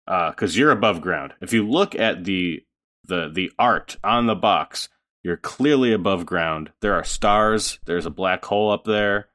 because 0.07 0.57
you're 0.57 0.71
above 0.71 1.01
ground. 1.01 1.33
If 1.41 1.53
you 1.53 1.69
look 1.69 1.95
at 1.95 2.25
the 2.25 2.63
the 3.05 3.31
the 3.33 3.53
art 3.59 3.97
on 4.05 4.27
the 4.27 4.35
box, 4.35 4.89
you're 5.23 5.37
clearly 5.37 5.93
above 5.93 6.27
ground. 6.27 6.71
There 6.81 6.95
are 6.95 7.05
stars. 7.05 7.79
There's 7.85 8.07
a 8.07 8.11
black 8.11 8.45
hole 8.45 8.71
up 8.71 8.85
there. 8.85 9.29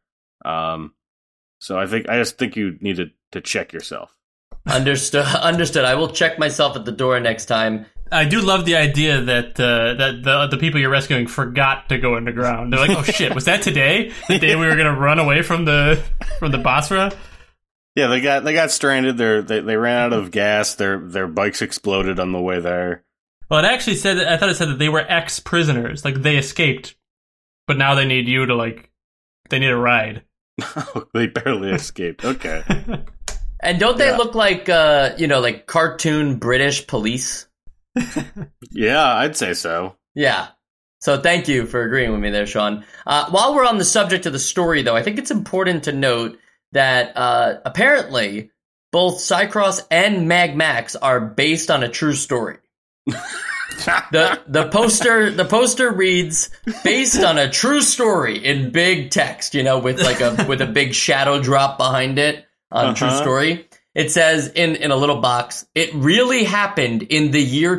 Um, 0.43 0.93
so 1.60 1.80
I 1.80 1.86
think 1.86 2.10
I 2.10 2.17
just 2.17 2.38
think 2.38 2.56
you 2.56 2.77
need 2.82 2.97
to, 2.97 3.12
to 3.32 3.41
check 3.41 3.73
yourself. 3.73 4.15
Understood. 4.67 5.26
Understood. 5.41 5.86
I 5.86 5.95
will 5.95 6.10
check 6.10 6.39
myself 6.39 6.76
at 6.76 6.86
the 6.86 6.91
door 6.91 7.19
next 7.19 7.45
time. 7.45 7.86
I 8.12 8.26
do 8.26 8.41
love 8.41 8.65
the 8.65 8.76
idea 8.76 9.21
that 9.21 9.60
uh, 9.60 9.93
that 9.93 10.24
the 10.24 10.47
the 10.47 10.58
people 10.58 10.80
you're 10.80 10.89
rescuing 10.89 11.28
forgot 11.28 11.88
to 11.89 11.97
go 11.97 12.15
underground. 12.15 12.74
They're 12.74 12.86
like, 12.86 12.97
"Oh 12.97 13.04
shit, 13.12 13.34
was 13.34 13.45
that 13.45 13.62
today? 13.62 14.12
The 14.28 14.38
day 14.38 14.56
we 14.56 14.67
were 14.67 14.76
gonna 14.76 14.97
run 14.97 15.17
away 15.17 15.41
from 15.43 15.65
the 15.65 16.04
from 16.38 16.52
the 16.52 16.58
Basra?" 16.58 17.12
Yeah, 17.95 18.08
they 18.08 18.19
got 18.19 18.43
they 18.43 18.54
got 18.54 18.71
stranded. 18.71 19.17
They're, 19.17 19.41
they 19.41 19.62
they 19.62 19.78
ran 19.78 19.97
out 19.97 20.13
of 20.13 20.32
gas. 20.32 20.76
Their 20.76 21.00
their 21.00 21.28
bikes 21.28 21.62
exploded 21.62 22.19
on 22.19 22.34
the 22.34 22.41
way 22.41 22.60
there. 22.60 23.04
Well, 23.50 23.63
it 23.63 23.67
actually 23.67 23.95
said 23.95 24.17
I 24.17 24.38
thought 24.38 24.50
it 24.50 24.56
said 24.56 24.69
that 24.69 24.80
they 24.80 24.89
were 24.89 25.06
ex 25.08 25.39
prisoners, 25.39 26.04
like 26.04 26.21
they 26.21 26.38
escaped, 26.38 26.95
but 27.65 27.78
now 27.78 27.95
they 27.95 28.06
need 28.06 28.28
you 28.28 28.45
to 28.45 28.56
like 28.56 28.91
they 29.50 29.60
need 29.60 29.71
a 29.71 29.78
ride. 29.78 30.24
they 31.13 31.28
barely 31.28 31.71
escaped. 31.71 32.26
Okay. 32.26 32.63
And 33.62 33.80
don't 33.80 33.97
they 33.97 34.08
Yeah. 34.10 34.17
look 34.17 34.36
like 34.36 34.69
uh, 34.69 35.12
you 35.17 35.28
know, 35.28 35.39
like 35.39 35.65
cartoon 35.67 36.38
British 36.38 36.88
police? 36.88 37.47
yeah, 38.71 39.15
I'd 39.15 39.36
say 39.38 39.54
so. 39.54 39.95
Yeah. 40.15 40.47
So 41.00 41.19
thank 41.19 41.47
you 41.47 41.65
for 41.65 41.82
agreeing 41.84 42.12
with 42.12 42.21
me 42.21 42.30
there, 42.30 42.45
Sean. 42.45 42.86
Uh, 43.08 43.30
while 43.32 43.56
we're 43.56 43.65
on 43.65 43.78
the 43.80 43.86
subject 43.86 44.26
of 44.28 44.34
the 44.34 44.39
story, 44.39 44.84
though, 44.84 44.95
I 44.95 45.02
think 45.04 45.17
it's 45.17 45.32
important 45.32 45.86
to 45.86 45.91
note 45.91 46.38
that 46.74 47.17
uh, 47.17 47.60
apparently 47.65 48.52
both 48.91 49.15
Seicross 49.15 49.82
and 49.89 50.28
Mag 50.28 50.56
Max 50.56 50.95
are 50.95 51.19
based 51.19 51.71
on 51.71 51.82
a 51.84 51.89
true 51.89 52.13
story. 52.13 52.58
the 53.06 54.39
the 54.47 54.69
poster 54.69 55.32
the 55.32 55.45
poster 55.45 55.91
reads 55.91 56.52
based 56.84 57.24
on 57.24 57.38
a 57.38 57.50
true 57.50 57.82
story 57.82 58.38
in 58.38 58.71
big 58.71 59.10
text, 59.10 59.56
you 59.56 59.63
know, 59.63 59.80
with 59.80 60.00
like 60.02 60.21
a 60.21 60.45
with 60.47 60.62
a 60.62 60.67
big 60.67 60.93
shadow 60.93 61.41
drop 61.41 61.78
behind 61.78 62.19
it 62.19 62.45
on 62.71 62.95
true 62.95 63.07
Uh-huh. 63.07 63.21
story. 63.21 63.67
It 63.93 64.12
says 64.12 64.47
in 64.47 64.75
in 64.77 64.91
a 64.91 64.95
little 64.95 65.19
box, 65.19 65.65
it 65.75 65.93
really 65.93 66.43
happened 66.45 67.03
in 67.03 67.31
the 67.31 67.41
year 67.41 67.77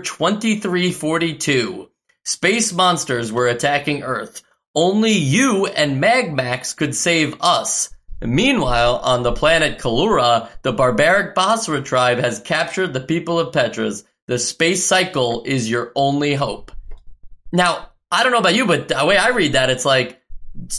2342. 0.60 1.88
Space 2.24 2.72
monsters 2.72 3.32
were 3.32 3.48
attacking 3.48 4.02
Earth. 4.02 4.42
Only 4.74 5.12
you 5.12 5.66
and 5.66 6.02
Magmax 6.02 6.76
could 6.76 6.94
save 6.94 7.36
us. 7.40 7.90
Meanwhile, 8.20 8.98
on 8.98 9.22
the 9.22 9.32
planet 9.32 9.78
Kalura, 9.78 10.48
the 10.62 10.72
barbaric 10.72 11.34
Basra 11.34 11.82
tribe 11.82 12.18
has 12.18 12.38
captured 12.40 12.92
the 12.92 13.00
people 13.00 13.38
of 13.40 13.52
Petras. 13.52 14.04
The 14.28 14.38
space 14.38 14.84
cycle 14.84 15.42
is 15.44 15.68
your 15.68 15.90
only 15.96 16.34
hope. 16.34 16.70
Now, 17.52 17.88
I 18.10 18.22
don't 18.22 18.32
know 18.32 18.38
about 18.38 18.54
you, 18.54 18.66
but 18.66 18.88
the 18.88 19.04
way 19.04 19.16
I 19.16 19.30
read 19.30 19.54
that, 19.54 19.70
it's 19.70 19.84
like 19.84 20.20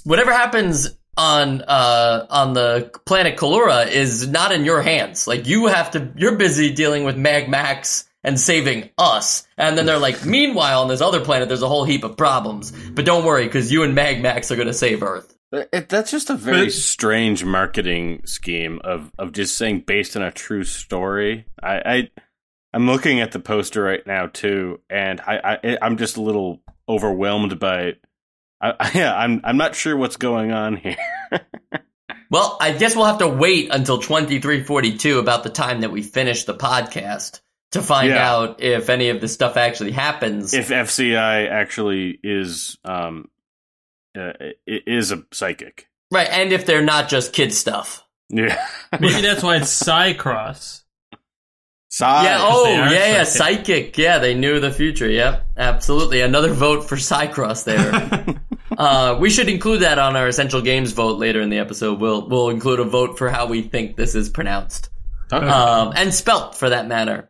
whatever 0.06 0.32
happens 0.32 0.98
on 1.16 1.62
uh 1.62 2.26
on 2.30 2.54
the 2.54 2.92
planet 3.06 3.38
Kalura 3.38 3.88
is 3.90 4.28
not 4.28 4.52
in 4.52 4.66
your 4.66 4.82
hands. 4.82 5.28
Like 5.28 5.48
you 5.48 5.68
have 5.68 5.92
to 5.92 6.12
you're 6.16 6.36
busy 6.36 6.74
dealing 6.74 7.04
with 7.04 7.18
Mag 7.18 7.50
Max 7.50 8.10
and 8.24 8.40
saving 8.40 8.90
us. 8.98 9.48
And 9.58 9.78
then 9.78 9.86
they're 9.86 10.00
like, 10.00 10.26
meanwhile 10.26 10.82
on 10.82 10.88
this 10.88 11.02
other 11.02 11.22
planet 11.22 11.48
there's 11.48 11.62
a 11.62 11.68
whole 11.68 11.86
heap 11.86 12.04
of 12.04 12.18
problems. 12.18 12.72
But 12.72 13.06
don't 13.06 13.26
worry, 13.26 13.46
because 13.46 13.72
you 13.72 13.84
and 13.84 13.96
Mag 13.96 14.22
Max 14.22 14.52
are 14.52 14.56
gonna 14.56 14.74
save 14.74 15.04
Earth. 15.04 15.34
It, 15.52 15.88
that's 15.88 16.10
just 16.10 16.32
a 16.32 16.36
very 16.36 16.72
strange 16.72 17.46
marketing 17.46 18.24
scheme 18.26 18.82
of, 18.84 19.12
of 19.20 19.34
just 19.34 19.56
saying 19.56 19.84
based 19.86 20.16
on 20.18 20.24
a 20.24 20.32
true 20.32 20.64
story. 20.64 21.46
I, 21.62 21.76
I 21.86 22.10
I'm 22.74 22.88
looking 22.88 23.20
at 23.20 23.34
the 23.34 23.40
poster 23.40 23.84
right 23.84 24.06
now 24.08 24.28
too, 24.28 24.80
and 24.90 25.22
I, 25.22 25.60
I 25.64 25.78
I'm 25.80 25.98
just 25.98 26.18
a 26.18 26.22
little 26.22 26.62
overwhelmed 26.90 27.60
by 27.60 27.82
it. 27.84 28.04
I, 28.64 28.74
I, 28.80 28.92
yeah, 28.96 29.16
I'm 29.16 29.42
I'm 29.44 29.58
not 29.58 29.76
sure 29.76 29.96
what's 29.98 30.18
going 30.18 30.52
on 30.52 30.78
here. 30.78 30.96
Well, 32.32 32.58
I 32.60 32.72
guess 32.72 32.96
we'll 32.96 33.06
have 33.06 33.20
to 33.20 33.28
wait 33.28 33.70
until 33.72 34.00
2342 34.00 35.20
about 35.20 35.44
the 35.44 35.50
time 35.52 35.82
that 35.82 35.92
we 35.92 36.02
finish 36.02 36.46
the 36.46 36.56
podcast 36.56 37.42
to 37.74 37.82
find 37.82 38.10
Yeah. 38.10 38.28
out 38.32 38.62
if 38.64 38.90
any 38.90 39.10
of 39.10 39.22
this 39.22 39.34
stuff 39.34 39.56
actually 39.58 39.92
happens. 39.92 40.54
if 40.54 40.70
FCI 40.70 41.50
actually 41.50 42.20
is 42.24 42.78
um 42.86 43.30
uh, 44.18 44.32
is 44.66 45.12
a 45.12 45.24
psychic. 45.32 45.88
right, 46.12 46.28
and 46.30 46.52
if 46.52 46.66
they're 46.66 46.84
not 46.84 47.10
just 47.10 47.34
kid 47.34 47.54
stuff. 47.54 48.00
Yeah. 48.30 48.66
Maybe 49.00 49.22
that's 49.22 49.44
why 49.44 49.58
it's 49.58 49.84
Seicross. 49.84 50.82
Sigh. 51.90 52.24
yeah, 52.24 52.38
oh, 52.42 52.66
yeah, 52.68 52.90
yeah, 52.90 53.24
psychic. 53.26 53.66
psychic. 53.68 53.98
Yeah, 54.00 54.18
they 54.18 54.34
knew 54.34 54.60
the 54.60 54.72
future. 54.72 55.08
Yep, 55.08 55.50
absolutely. 55.58 56.22
Another 56.22 56.52
vote 56.52 56.90
for 56.90 56.96
Seicross 56.96 57.64
there. 57.66 58.26
uh, 58.78 59.18
we 59.20 59.30
should 59.30 59.50
include 59.50 59.82
that 59.82 60.00
on 60.00 60.16
our 60.16 60.28
Essential 60.28 60.62
Games 60.62 60.92
vote 60.92 61.18
later 61.18 61.42
in 61.42 61.50
the 61.50 61.60
episode. 61.60 62.00
We'll 62.00 62.28
we'll 62.28 62.50
include 62.50 62.80
a 62.80 62.84
vote 62.84 63.18
for 63.18 63.30
how 63.30 63.48
we 63.48 63.62
think 63.62 63.96
this 63.96 64.16
is 64.16 64.30
pronounced. 64.30 64.90
Okay. 65.32 65.48
um, 65.48 65.94
and 65.96 66.14
spelt 66.14 66.56
for 66.56 66.70
that 66.70 66.88
matter. 66.88 67.30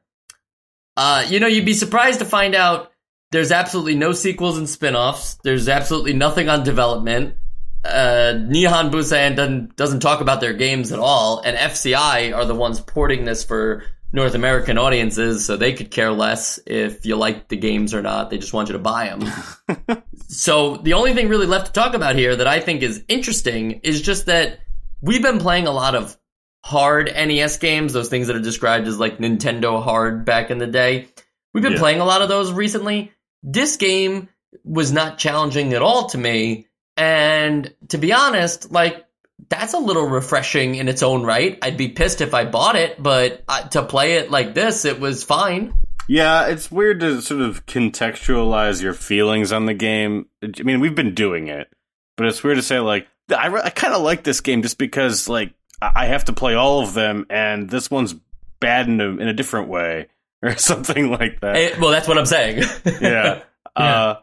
Uh, 0.97 1.25
you 1.27 1.39
know, 1.39 1.47
you'd 1.47 1.65
be 1.65 1.73
surprised 1.73 2.19
to 2.19 2.25
find 2.25 2.53
out 2.53 2.91
there's 3.31 3.51
absolutely 3.51 3.95
no 3.95 4.11
sequels 4.11 4.57
and 4.57 4.69
spin-offs. 4.69 5.35
There's 5.43 5.67
absolutely 5.67 6.13
nothing 6.13 6.49
on 6.49 6.63
development. 6.63 7.35
Uh, 7.83 8.33
Nihon 8.35 8.91
Bussan 8.91 9.35
doesn't 9.35 9.75
doesn't 9.75 9.99
talk 9.99 10.21
about 10.21 10.39
their 10.39 10.53
games 10.53 10.91
at 10.91 10.99
all, 10.99 11.39
and 11.39 11.57
FCI 11.57 12.33
are 12.33 12.45
the 12.45 12.55
ones 12.55 12.79
porting 12.79 13.25
this 13.25 13.43
for 13.43 13.83
North 14.13 14.35
American 14.35 14.77
audiences, 14.77 15.43
so 15.43 15.57
they 15.57 15.73
could 15.73 15.89
care 15.91 16.11
less 16.11 16.59
if 16.67 17.03
you 17.05 17.15
like 17.15 17.47
the 17.49 17.57
games 17.57 17.93
or 17.95 18.01
not. 18.03 18.29
They 18.29 18.37
just 18.37 18.53
want 18.53 18.69
you 18.69 18.73
to 18.73 18.79
buy 18.79 19.09
them. 19.09 20.03
so 20.27 20.77
the 20.77 20.93
only 20.93 21.13
thing 21.15 21.29
really 21.29 21.47
left 21.47 21.65
to 21.67 21.71
talk 21.73 21.95
about 21.95 22.15
here 22.15 22.35
that 22.35 22.47
I 22.47 22.59
think 22.59 22.83
is 22.83 23.03
interesting 23.07 23.81
is 23.83 24.01
just 24.03 24.27
that 24.27 24.59
we've 25.01 25.21
been 25.23 25.39
playing 25.39 25.65
a 25.65 25.71
lot 25.71 25.95
of 25.95 26.15
hard 26.63 27.11
NES 27.13 27.57
games, 27.57 27.91
those 27.91 28.07
things 28.07 28.27
that 28.27 28.35
are 28.35 28.39
described 28.41 28.87
as 28.87 28.99
like 28.99 29.17
Nintendo 29.17 29.83
hard 29.83 30.25
back 30.25 30.51
in 30.51 30.59
the 30.59 30.67
day. 30.67 31.07
We've 31.53 31.63
been 31.63 31.73
Yeah. 31.73 31.79
playing 31.79 31.99
a 31.99 32.05
lot 32.05 32.21
of 32.21 32.29
those 32.29 32.51
recently. 32.51 33.11
This 33.41 33.75
game 33.77 34.29
was 34.63 34.91
not 34.91 35.17
challenging 35.17 35.73
at 35.73 35.81
all 35.81 36.07
to 36.09 36.17
me. 36.19 36.67
And 36.95 37.73
to 37.89 37.97
be 37.97 38.13
honest, 38.13 38.71
like, 38.71 39.03
that's 39.49 39.73
a 39.73 39.79
little 39.79 40.07
refreshing 40.07 40.75
in 40.75 40.87
its 40.87 41.03
own 41.03 41.23
right. 41.23 41.57
I'd 41.61 41.77
be 41.77 41.89
pissed 41.89 42.21
if 42.21 42.33
I 42.33 42.45
bought 42.45 42.75
it, 42.75 43.01
but 43.01 43.43
uh, 43.47 43.67
to 43.69 43.83
play 43.83 44.13
it 44.13 44.31
like 44.31 44.53
this, 44.53 44.85
it 44.85 44.99
was 44.99 45.23
fine. 45.23 45.73
Yeah, 46.07 46.47
it's 46.47 46.71
weird 46.71 46.99
to 46.99 47.21
sort 47.21 47.41
of 47.41 47.65
contextualize 47.65 48.81
your 48.81 48.93
feelings 48.93 49.51
on 49.51 49.65
the 49.65 49.73
game. 49.73 50.27
I 50.43 50.63
mean, 50.63 50.79
we've 50.79 50.95
been 50.95 51.15
doing 51.15 51.47
it, 51.47 51.69
but 52.17 52.27
it's 52.27 52.43
weird 52.43 52.57
to 52.57 52.63
say 52.63 52.79
like 52.79 53.07
I, 53.29 53.47
re- 53.47 53.61
I 53.63 53.69
kind 53.69 53.93
of 53.93 54.01
like 54.01 54.23
this 54.23 54.41
game 54.41 54.61
just 54.61 54.77
because 54.77 55.29
like 55.29 55.53
I 55.81 56.07
have 56.07 56.25
to 56.25 56.33
play 56.33 56.55
all 56.55 56.81
of 56.81 56.93
them, 56.93 57.25
and 57.29 57.69
this 57.69 57.89
one's 57.89 58.15
bad 58.59 58.87
in 58.87 58.99
a, 59.01 59.09
in 59.09 59.27
a 59.27 59.33
different 59.33 59.69
way 59.69 60.07
or 60.41 60.57
something 60.57 61.09
like 61.11 61.39
that. 61.41 61.55
Eh, 61.55 61.75
well, 61.79 61.91
that's 61.91 62.07
what 62.07 62.17
I'm 62.17 62.25
saying. 62.25 62.63
yeah. 62.85 63.41
Yeah. 63.77 64.03
Uh, 64.03 64.19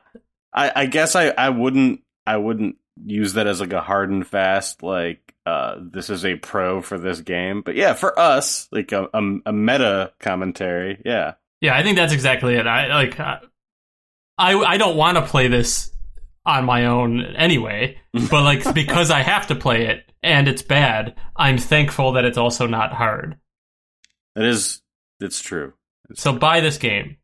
I, 0.52 0.72
I 0.76 0.86
guess 0.86 1.16
I, 1.16 1.28
I 1.28 1.48
wouldn't 1.48 2.02
I 2.26 2.36
wouldn't 2.36 2.76
use 3.04 3.34
that 3.34 3.46
as 3.46 3.60
like 3.60 3.72
a 3.72 3.80
hard 3.80 4.10
and 4.10 4.26
fast 4.26 4.82
like 4.82 5.34
uh, 5.46 5.76
this 5.80 6.10
is 6.10 6.24
a 6.24 6.36
pro 6.36 6.80
for 6.80 6.98
this 6.98 7.20
game. 7.20 7.62
But 7.62 7.74
yeah, 7.74 7.94
for 7.94 8.18
us, 8.18 8.68
like 8.70 8.92
a, 8.92 9.08
a, 9.12 9.22
a 9.46 9.52
meta 9.52 10.12
commentary. 10.20 11.00
Yeah. 11.04 11.34
Yeah, 11.60 11.76
I 11.76 11.82
think 11.82 11.96
that's 11.96 12.12
exactly 12.12 12.54
it. 12.54 12.66
I 12.66 12.86
like 12.94 13.18
I 13.20 13.40
I 14.38 14.76
don't 14.78 14.96
want 14.96 15.16
to 15.16 15.26
play 15.26 15.48
this 15.48 15.92
on 16.46 16.64
my 16.64 16.86
own 16.86 17.20
anyway, 17.36 17.98
but 18.12 18.42
like 18.42 18.74
because 18.74 19.10
I 19.10 19.20
have 19.20 19.48
to 19.48 19.54
play 19.54 19.86
it 19.86 20.10
and 20.22 20.48
it's 20.48 20.62
bad, 20.62 21.16
I'm 21.36 21.58
thankful 21.58 22.12
that 22.12 22.24
it's 22.24 22.38
also 22.38 22.66
not 22.66 22.92
hard. 22.92 23.38
That 24.34 24.44
is 24.44 24.80
it's 25.20 25.40
true. 25.40 25.74
So 26.14 26.32
buy 26.32 26.60
this 26.60 26.78
game. 26.78 27.16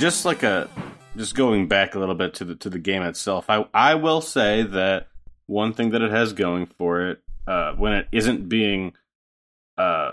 Just 0.00 0.24
like 0.24 0.42
a 0.42 0.68
just 1.16 1.34
going 1.34 1.68
back 1.68 1.94
a 1.94 1.98
little 1.98 2.14
bit 2.14 2.34
to 2.34 2.44
the 2.44 2.54
to 2.56 2.70
the 2.70 2.78
game 2.78 3.02
itself. 3.02 3.46
I 3.50 3.66
I 3.74 3.94
will 3.96 4.20
say 4.20 4.62
that 4.62 5.08
one 5.46 5.72
thing 5.74 5.90
that 5.90 6.02
it 6.02 6.10
has 6.10 6.32
going 6.32 6.66
for 6.66 7.10
it 7.10 7.20
uh, 7.46 7.74
when 7.74 7.92
it 7.92 8.08
isn't 8.12 8.48
being 8.48 8.94
uh, 9.76 10.12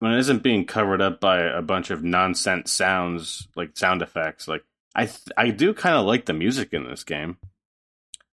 when 0.00 0.12
it 0.12 0.18
isn't 0.18 0.42
being 0.42 0.64
covered 0.64 1.00
up 1.00 1.20
by 1.20 1.40
a 1.42 1.62
bunch 1.62 1.90
of 1.90 2.02
nonsense 2.02 2.72
sounds 2.72 3.46
like 3.54 3.76
sound 3.76 4.02
effects, 4.02 4.48
like 4.48 4.64
I 4.94 5.06
th- 5.06 5.28
I 5.36 5.50
do 5.50 5.72
kind 5.74 5.96
of 5.96 6.04
like 6.06 6.26
the 6.26 6.32
music 6.32 6.72
in 6.72 6.84
this 6.84 7.04
game. 7.04 7.36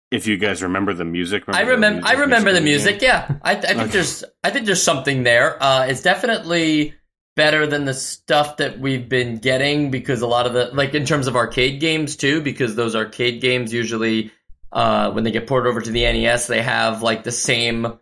If 0.09 0.25
you 0.25 0.37
guys 0.37 0.63
remember 0.63 0.93
the 0.93 1.03
music, 1.03 1.43
I 1.49 1.61
remember. 1.61 2.07
I 2.07 2.13
remember 2.13 2.53
the 2.53 2.61
music 2.61 3.01
music. 3.01 3.01
Yeah, 3.01 3.35
I, 3.41 3.51
I 3.51 3.59
think 3.59 3.79
Okay. 3.81 3.91
there's. 3.91 4.23
I 4.41 4.51
think 4.51 4.65
there's 4.65 4.81
something 4.81 5.23
there. 5.23 5.61
Uh, 5.61 5.85
it's 5.87 6.01
definitely 6.01 6.93
better 7.37 7.65
than 7.65 7.85
the 7.85 7.93
stuff 7.93 8.57
that 8.57 8.79
we've 8.79 9.07
been 9.07 9.37
getting 9.37 9.89
because 9.91 10.21
a 10.21 10.27
lot 10.27 10.45
of 10.45 10.51
the 10.51 10.65
like 10.73 10.93
in 10.93 11.05
terms 11.05 11.27
of 11.27 11.37
arcade 11.37 11.79
games 11.79 12.17
too. 12.17 12.41
Because 12.41 12.75
those 12.75 12.95
arcade 12.97 13.39
games 13.39 13.71
usually, 13.71 14.31
uh, 14.73 15.11
when 15.11 15.23
they 15.23 15.31
get 15.31 15.47
ported 15.47 15.69
over 15.69 15.79
to 15.79 15.91
the 15.91 16.01
NES, 16.01 16.47
they 16.47 16.61
have 16.61 17.01
like 17.01 17.23
the 17.23 17.31
same, 17.31 17.97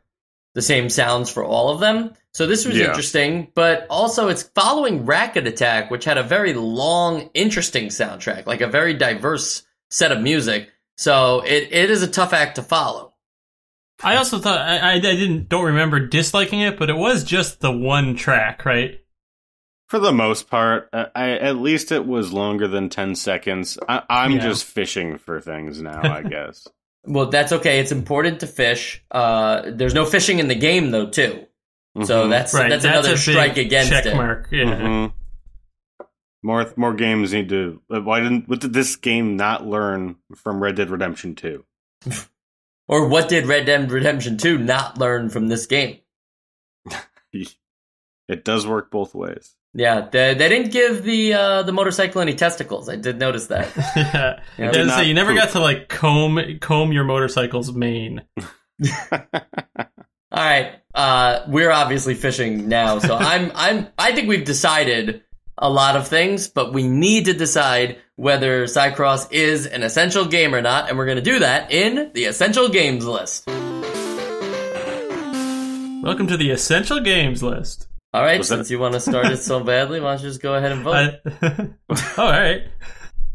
the 0.55 0.61
same 0.63 0.89
sounds 0.89 1.29
for 1.29 1.43
all 1.43 1.69
of 1.69 1.79
them. 1.79 2.13
So 2.33 2.47
this 2.47 2.65
was 2.65 2.77
Yeah. 2.77 2.87
interesting, 2.87 3.51
but 3.53 3.85
also 3.89 4.29
it's 4.29 4.43
following 4.43 5.05
Racket 5.05 5.45
Attack, 5.45 5.91
which 5.91 6.05
had 6.05 6.17
a 6.17 6.23
very 6.23 6.53
long, 6.53 7.29
interesting 7.35 7.87
soundtrack, 7.89 8.47
like 8.47 8.61
a 8.61 8.67
very 8.67 8.93
diverse 8.95 9.63
set 9.91 10.11
of 10.11 10.21
music. 10.21 10.69
So 10.97 11.41
it, 11.41 11.69
it 11.71 11.91
is 11.91 12.01
a 12.01 12.07
tough 12.07 12.33
act 12.33 12.55
to 12.55 12.63
follow. 12.63 13.13
I 14.03 14.17
also 14.17 14.39
thought 14.39 14.59
I, 14.59 14.77
I, 14.77 14.91
I 14.93 14.99
didn't 14.99 15.47
don't 15.49 15.65
remember 15.65 16.05
disliking 16.07 16.59
it, 16.67 16.77
but 16.77 16.89
it 16.89 16.97
was 16.97 17.23
just 17.23 17.61
the 17.61 17.71
one 17.71 18.15
track, 18.15 18.65
right? 18.65 18.99
For 19.87 19.99
the 19.99 20.11
most 20.11 20.49
part, 20.49 20.89
uh, 20.93 21.05
I, 21.15 21.31
at 21.31 21.57
least 21.57 21.91
it 21.91 22.05
was 22.07 22.33
longer 22.33 22.67
than 22.67 22.89
ten 22.89 23.13
seconds. 23.15 23.77
I, 23.87 24.01
I'm 24.09 24.31
Yeah. 24.33 24.39
just 24.39 24.65
fishing 24.65 25.17
for 25.17 25.39
things 25.39 25.81
now, 25.81 26.01
I 26.01 26.23
guess. 26.29 26.67
Well, 27.05 27.27
that's 27.27 27.51
okay. 27.51 27.79
It's 27.79 27.91
important 27.91 28.39
to 28.39 28.47
fish. 28.47 29.03
Uh, 29.11 29.61
there's 29.67 29.93
no 29.93 30.05
fishing 30.05 30.39
in 30.39 30.47
the 30.47 30.55
game 30.55 30.89
though, 30.91 31.07
too. 31.09 31.45
So 32.03 32.25
Mhm. 32.25 32.29
that's 32.31 32.53
Right. 32.53 32.69
that's, 32.69 32.83
another 32.83 33.13
a 33.13 33.17
strike 33.17 33.57
against 33.57 33.91
check 33.91 34.05
it. 34.07 34.15
mark. 34.15 34.47
Yeah. 34.51 34.65
Mhm. 34.65 35.13
More 36.43 36.71
more 36.75 36.93
games 36.93 37.31
need 37.33 37.49
to. 37.49 37.81
uh, 37.93 38.01
Why 38.01 38.19
didn't 38.19 38.49
what 38.49 38.59
did 38.61 38.73
this 38.73 38.95
game 38.95 39.35
not 39.37 39.65
learn 39.65 40.15
from 40.35 40.61
Red 40.61 40.75
Dead 40.75 40.89
Redemption 40.89 41.35
Two? 41.35 41.65
Or 42.87 43.07
what 43.07 43.29
did 43.29 43.47
Red 43.47 43.65
Dead 43.65 43.89
Redemption 43.91 44.37
2 44.37 44.59
not 44.59 44.99
learn 44.99 45.29
from 45.29 45.47
this 45.47 45.65
game? 45.65 46.01
It 48.27 48.43
does 48.43 48.65
work 48.67 48.89
both 48.91 49.13
ways. 49.15 49.54
Yeah, 49.77 50.07
they, 50.09 50.33
they 50.35 50.47
didn't 50.47 50.71
give 50.71 51.03
the 51.03 51.33
uh, 51.33 51.63
the 51.63 51.73
motorcycle 51.73 52.21
any 52.21 52.33
testicles. 52.33 52.87
I 52.87 52.95
did 52.95 53.19
notice 53.19 53.47
that. 53.47 53.67
yeah. 53.97 54.39
Yeah, 54.57 54.71
did 54.71 54.85
was 54.85 54.95
say, 54.95 55.03
you 55.03 55.13
never 55.13 55.33
poop. 55.33 55.41
got 55.41 55.49
to 55.49 55.59
like 55.59 55.89
comb 55.89 56.39
comb 56.61 56.93
your 56.93 57.03
motorcycle's 57.03 57.73
mane. 57.73 58.21
All 59.11 60.43
right, 60.43 60.75
uh, 60.93 61.41
we're 61.49 61.71
obviously 61.71 62.15
fishing 62.15 62.69
now, 62.69 62.99
so 62.99 63.17
I'm 63.17 63.51
I'm 63.53 63.87
I 63.97 64.13
think 64.13 64.29
we've 64.29 64.45
decided 64.45 65.23
a 65.57 65.69
lot 65.69 65.97
of 65.97 66.07
things, 66.07 66.47
but 66.47 66.71
we 66.71 66.87
need 66.87 67.25
to 67.25 67.33
decide 67.33 67.97
whether 68.15 68.63
Seicross 68.67 69.29
is 69.33 69.65
an 69.67 69.83
essential 69.83 70.23
game 70.23 70.55
or 70.55 70.61
not, 70.61 70.87
and 70.87 70.97
we're 70.97 71.05
going 71.05 71.17
to 71.17 71.21
do 71.21 71.39
that 71.39 71.73
in 71.73 72.11
the 72.13 72.25
essential 72.25 72.69
games 72.69 73.05
list. 73.05 73.45
Welcome 76.01 76.27
to 76.27 76.37
the 76.37 76.51
essential 76.51 77.01
games 77.01 77.43
list. 77.43 77.89
All 78.15 78.23
right, 78.23 78.37
Was 78.37 78.49
that- 78.49 78.55
since 78.57 78.71
you 78.71 78.79
want 78.79 78.93
to 78.93 78.99
start 78.99 79.25
it 79.27 79.37
so 79.37 79.59
badly, 79.63 79.99
why 79.99 80.13
don't 80.15 80.23
you 80.23 80.29
just 80.29 80.41
go 80.41 80.55
ahead 80.55 80.71
and 80.71 80.81
vote? 80.83 81.19
I, 81.41 81.69
all 82.21 82.29
right. 82.31 82.63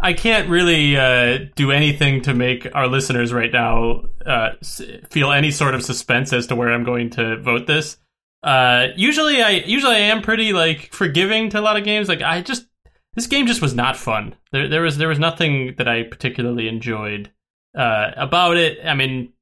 I 0.03 0.15
can't 0.15 0.49
really 0.49 0.97
uh, 0.97 1.39
do 1.57 1.71
anything 1.73 2.23
to 2.23 2.33
make 2.33 2.67
our 2.75 2.87
listeners 2.89 3.33
right 3.35 3.53
now 3.53 4.05
uh, 4.25 4.53
s- 4.63 4.81
feel 5.11 5.31
any 5.31 5.51
sort 5.51 5.75
of 5.75 5.85
suspense 5.85 6.33
as 6.33 6.47
to 6.47 6.57
where 6.57 6.73
I'm 6.73 6.85
going 6.85 7.11
to 7.11 7.37
vote 7.37 7.67
this. 7.67 7.99
Uh, 8.43 8.87
usually, 8.97 9.43
I 9.43 9.51
usually 9.51 9.97
I 9.97 9.99
am 9.99 10.23
pretty 10.23 10.55
like 10.55 10.91
forgiving 10.95 11.51
to 11.51 11.61
a 11.61 11.61
lot 11.61 11.77
of 11.77 11.85
games. 11.85 12.09
Like 12.09 12.23
I 12.23 12.41
just 12.41 12.67
this 13.15 13.27
game 13.27 13.47
just 13.47 13.61
was 13.61 13.75
not 13.75 13.99
fun. 13.99 14.35
There 14.53 14.67
there 14.69 14.81
was 14.81 14.97
there 14.97 15.09
was 15.09 15.19
nothing 15.19 15.75
that 15.77 15.87
I 15.87 16.05
particularly 16.05 16.67
enjoyed 16.67 17.31
uh, 17.77 18.13
about 18.17 18.57
it. 18.57 18.79
I 18.83 18.95
mean, 18.95 19.35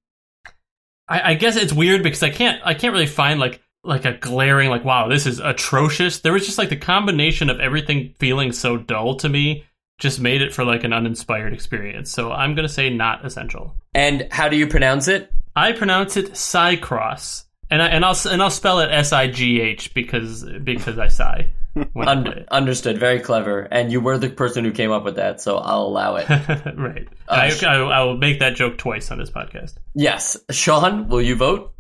I, 1.08 1.30
I 1.30 1.34
guess 1.34 1.54
it's 1.54 1.72
weird 1.72 2.02
because 2.02 2.24
I 2.24 2.30
can't 2.30 2.60
I 2.64 2.74
can't 2.74 2.92
really 2.92 3.06
find 3.06 3.38
like 3.38 3.62
like 3.84 4.04
a 4.04 4.12
glaring 4.12 4.68
like 4.70 4.84
wow 4.84 5.08
this 5.08 5.26
is 5.26 5.38
atrocious. 5.40 6.20
There 6.20 6.32
was 6.32 6.44
just 6.46 6.58
like 6.58 6.68
the 6.68 6.76
combination 6.76 7.48
of 7.50 7.60
everything 7.60 8.14
feeling 8.18 8.52
so 8.52 8.76
dull 8.76 9.16
to 9.16 9.28
me 9.28 9.64
just 9.98 10.20
made 10.20 10.42
it 10.42 10.54
for 10.54 10.64
like 10.64 10.84
an 10.84 10.92
uninspired 10.92 11.52
experience. 11.52 12.10
So 12.10 12.30
I'm 12.32 12.54
gonna 12.54 12.68
say 12.68 12.90
not 12.90 13.24
essential. 13.24 13.76
and 13.94 14.28
how 14.30 14.48
do 14.48 14.56
you 14.56 14.66
pronounce 14.66 15.08
it? 15.08 15.30
I 15.56 15.72
pronounce 15.72 16.16
it 16.16 16.32
Seicross, 16.34 17.44
and 17.70 17.82
I 17.82 17.88
and 17.88 18.04
I'll 18.04 18.16
and 18.30 18.40
I'll 18.42 18.50
spell 18.50 18.78
it 18.80 18.90
S 18.90 19.12
I 19.12 19.26
G 19.28 19.60
H 19.60 19.92
because 19.94 20.44
because 20.62 20.98
I 20.98 21.08
sigh 21.08 21.50
when 21.94 22.06
I 22.08 22.12
Un- 22.12 22.24
play 22.24 22.32
it. 22.36 22.48
understood. 22.50 22.98
Very 22.98 23.18
clever. 23.20 23.62
And 23.70 23.90
you 23.90 24.00
were 24.00 24.18
the 24.18 24.30
person 24.30 24.64
who 24.64 24.70
came 24.72 24.92
up 24.92 25.04
with 25.04 25.16
that, 25.16 25.40
so 25.40 25.56
I'll 25.58 25.82
allow 25.82 26.14
it. 26.16 26.28
right. 26.76 27.08
Uh, 27.28 27.32
I, 27.32 27.50
I, 27.66 27.74
I 27.76 28.02
will 28.04 28.16
make 28.16 28.38
that 28.40 28.54
joke 28.56 28.78
twice 28.78 29.10
on 29.10 29.18
this 29.18 29.30
podcast. 29.30 29.74
yes, 29.94 30.36
Sean, 30.50 31.08
will 31.08 31.22
you 31.22 31.34
vote? 31.34 31.72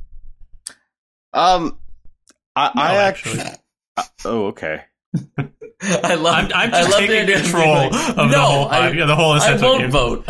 Um, 1.32 1.78
I, 2.58 2.72
No, 2.74 2.82
I 2.82 2.94
actually. 3.04 3.40
actually. 3.96 4.12
oh, 4.24 4.46
okay. 4.46 4.82
I 5.80 6.14
love. 6.14 6.34
I'm, 6.34 6.44
I'm 6.46 6.74
I 6.74 6.78
just 6.78 6.90
love 6.90 7.00
taking 7.00 7.16
the 7.16 7.22
idea 7.22 7.36
of 7.36 7.42
control 7.42 7.74
like, 7.74 8.08
of 8.10 8.16
no, 8.16 8.24
the 8.30 8.40
whole 8.42 8.68
I, 8.68 8.90
yeah, 8.90 9.06
the 9.06 9.16
whole 9.16 9.32
I 9.32 9.56
won't 9.56 9.80
game. 9.80 9.90
vote. 9.90 10.24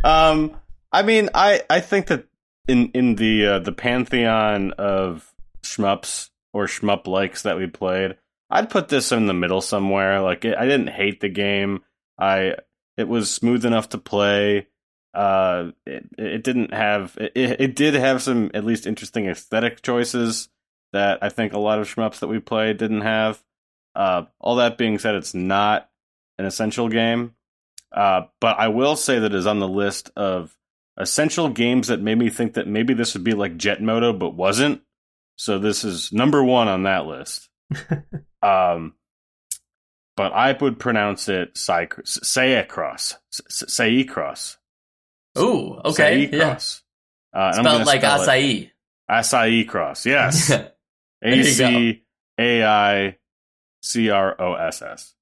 um, 0.04 0.56
I 0.92 1.02
mean, 1.02 1.28
I 1.34 1.62
I 1.68 1.80
think 1.80 2.06
that 2.06 2.26
in 2.68 2.90
in 2.94 3.16
the 3.16 3.46
uh, 3.46 3.58
the 3.58 3.72
pantheon 3.72 4.72
of 4.72 5.32
shmups 5.62 6.30
or 6.52 6.66
shmup 6.66 7.06
likes 7.06 7.42
that 7.42 7.56
we 7.58 7.66
played, 7.66 8.16
I'd 8.48 8.70
put 8.70 8.88
this 8.88 9.12
in 9.12 9.26
the 9.26 9.34
middle 9.34 9.60
somewhere. 9.60 10.20
Like, 10.20 10.44
it, 10.44 10.56
I 10.56 10.64
didn't 10.66 10.88
hate 10.88 11.20
the 11.20 11.28
game. 11.28 11.82
I 12.18 12.54
it 12.96 13.08
was 13.08 13.32
smooth 13.32 13.64
enough 13.64 13.90
to 13.90 13.98
play. 13.98 14.66
Uh, 15.12 15.72
it, 15.86 16.06
it 16.16 16.44
didn't 16.44 16.72
have 16.72 17.16
it, 17.18 17.32
it 17.34 17.74
did 17.74 17.94
have 17.94 18.22
some 18.22 18.50
at 18.54 18.64
least 18.64 18.86
interesting 18.86 19.26
aesthetic 19.26 19.82
choices 19.82 20.48
that 20.92 21.18
I 21.22 21.28
think 21.28 21.52
a 21.52 21.58
lot 21.58 21.78
of 21.80 21.92
shmups 21.92 22.20
that 22.20 22.28
we 22.28 22.38
played 22.38 22.78
didn't 22.78 23.02
have. 23.02 23.42
Uh, 23.94 24.24
all 24.40 24.56
that 24.56 24.78
being 24.78 24.98
said, 24.98 25.14
it's 25.14 25.34
not 25.34 25.88
an 26.38 26.44
essential 26.44 26.88
game. 26.88 27.34
Uh, 27.92 28.22
but 28.40 28.58
I 28.58 28.68
will 28.68 28.96
say 28.96 29.18
that 29.18 29.32
it 29.32 29.38
is 29.38 29.46
on 29.46 29.58
the 29.58 29.68
list 29.68 30.10
of 30.16 30.56
essential 30.96 31.48
games 31.48 31.88
that 31.88 32.00
made 32.00 32.18
me 32.18 32.30
think 32.30 32.54
that 32.54 32.68
maybe 32.68 32.94
this 32.94 33.14
would 33.14 33.24
be 33.24 33.34
like 33.34 33.56
Jet 33.56 33.82
Moto, 33.82 34.12
but 34.12 34.34
wasn't. 34.34 34.82
So 35.36 35.58
this 35.58 35.84
is 35.84 36.12
number 36.12 36.44
one 36.44 36.68
on 36.68 36.84
that 36.84 37.06
list. 37.06 37.48
um, 38.42 38.94
but 40.16 40.32
I 40.32 40.52
would 40.52 40.78
pronounce 40.78 41.28
it 41.28 41.56
Cy- 41.56 41.86
Sayacross. 41.86 43.16
Sayacross. 43.32 44.56
Ooh, 45.38 45.80
okay, 45.84 46.28
yeah. 46.32 46.56
Sayacross. 46.56 46.80
Uh, 47.32 47.38
and 47.38 47.58
I'm 47.58 47.64
Spelled 47.64 47.86
like 47.86 48.00
spell 48.00 48.22
it 48.22 48.26
acai. 48.26 48.70
Acai 49.10 49.68
cross. 49.68 50.06
Yes. 50.06 50.50
A 51.22 51.42
C 51.42 52.02
A 52.38 52.64
I 52.64 53.18
C 53.82 54.10
R 54.10 54.40
O 54.40 54.54
S 54.54 54.82
S. 54.82 55.14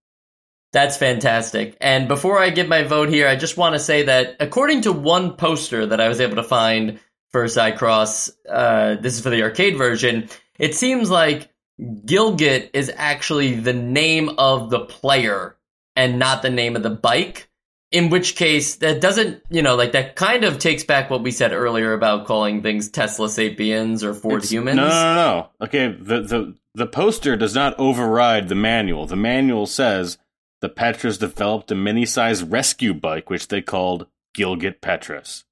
That's 0.73 0.97
fantastic. 0.97 1.77
And 1.81 2.09
before 2.09 2.39
I 2.39 2.51
give 2.51 2.69
my 2.69 2.85
vote 2.85 3.09
here, 3.09 3.27
I 3.27 3.37
just 3.37 3.57
want 3.57 3.75
to 3.75 3.79
say 3.79 4.05
that 4.05 4.37
according 4.39 4.83
to 4.83 4.93
one 4.93 5.35
poster 5.37 5.87
that 5.87 6.01
I 6.01 6.09
was 6.09 6.21
able 6.21 6.37
to 6.37 6.43
find 6.43 7.01
for 7.31 7.45
Seicross, 7.45 8.31
uh, 8.49 8.97
this 8.97 9.15
is 9.15 9.21
for 9.23 9.31
the 9.31 9.43
arcade 9.43 9.77
version, 9.77 10.29
it 10.59 10.75
seems 10.75 11.11
like 11.11 11.51
Gilgit 11.81 12.71
is 12.75 12.93
actually 12.95 13.55
the 13.55 13.73
name 13.73 14.31
of 14.39 14.71
the 14.71 14.81
player 14.81 15.57
and 15.97 16.19
not 16.19 16.43
the 16.43 16.51
name 16.51 16.77
of 16.77 16.83
the 16.83 16.91
bike. 16.91 17.49
In 17.91 18.11
which 18.11 18.37
case, 18.37 18.77
that 18.77 19.01
doesn't, 19.01 19.43
you 19.49 19.63
know, 19.63 19.75
like 19.75 19.93
that 19.93 20.15
kind 20.15 20.45
of 20.45 20.59
takes 20.59 20.85
back 20.85 21.09
what 21.09 21.23
we 21.23 21.31
said 21.31 21.53
earlier 21.53 21.95
about 21.95 22.27
calling 22.27 22.63
things 22.63 22.91
Tesla 22.91 23.31
Sapiens 23.31 24.05
or 24.05 24.13
Ford 24.13 24.43
It's- 24.43 24.51
Humans. 24.51 24.77
No, 24.77 24.89
no, 24.89 24.91
no, 24.91 25.15
no. 25.15 25.49
Okay, 25.67 25.97
the, 25.99 26.21
the 26.21 26.55
the 26.75 26.87
poster 26.87 27.35
does 27.37 27.55
not 27.55 27.75
override 27.79 28.49
the 28.49 28.55
manual. 28.55 29.07
The 29.07 29.17
manual 29.17 29.67
says 29.67 30.19
the 30.61 30.69
Petras 30.69 31.19
developed 31.19 31.71
a 31.71 31.75
mini-sized 31.75 32.53
rescue 32.53 32.93
bike, 32.93 33.31
which 33.31 33.49
they 33.49 33.63
called 33.63 34.07
Gilgit 34.37 34.81
Petras. 34.81 35.45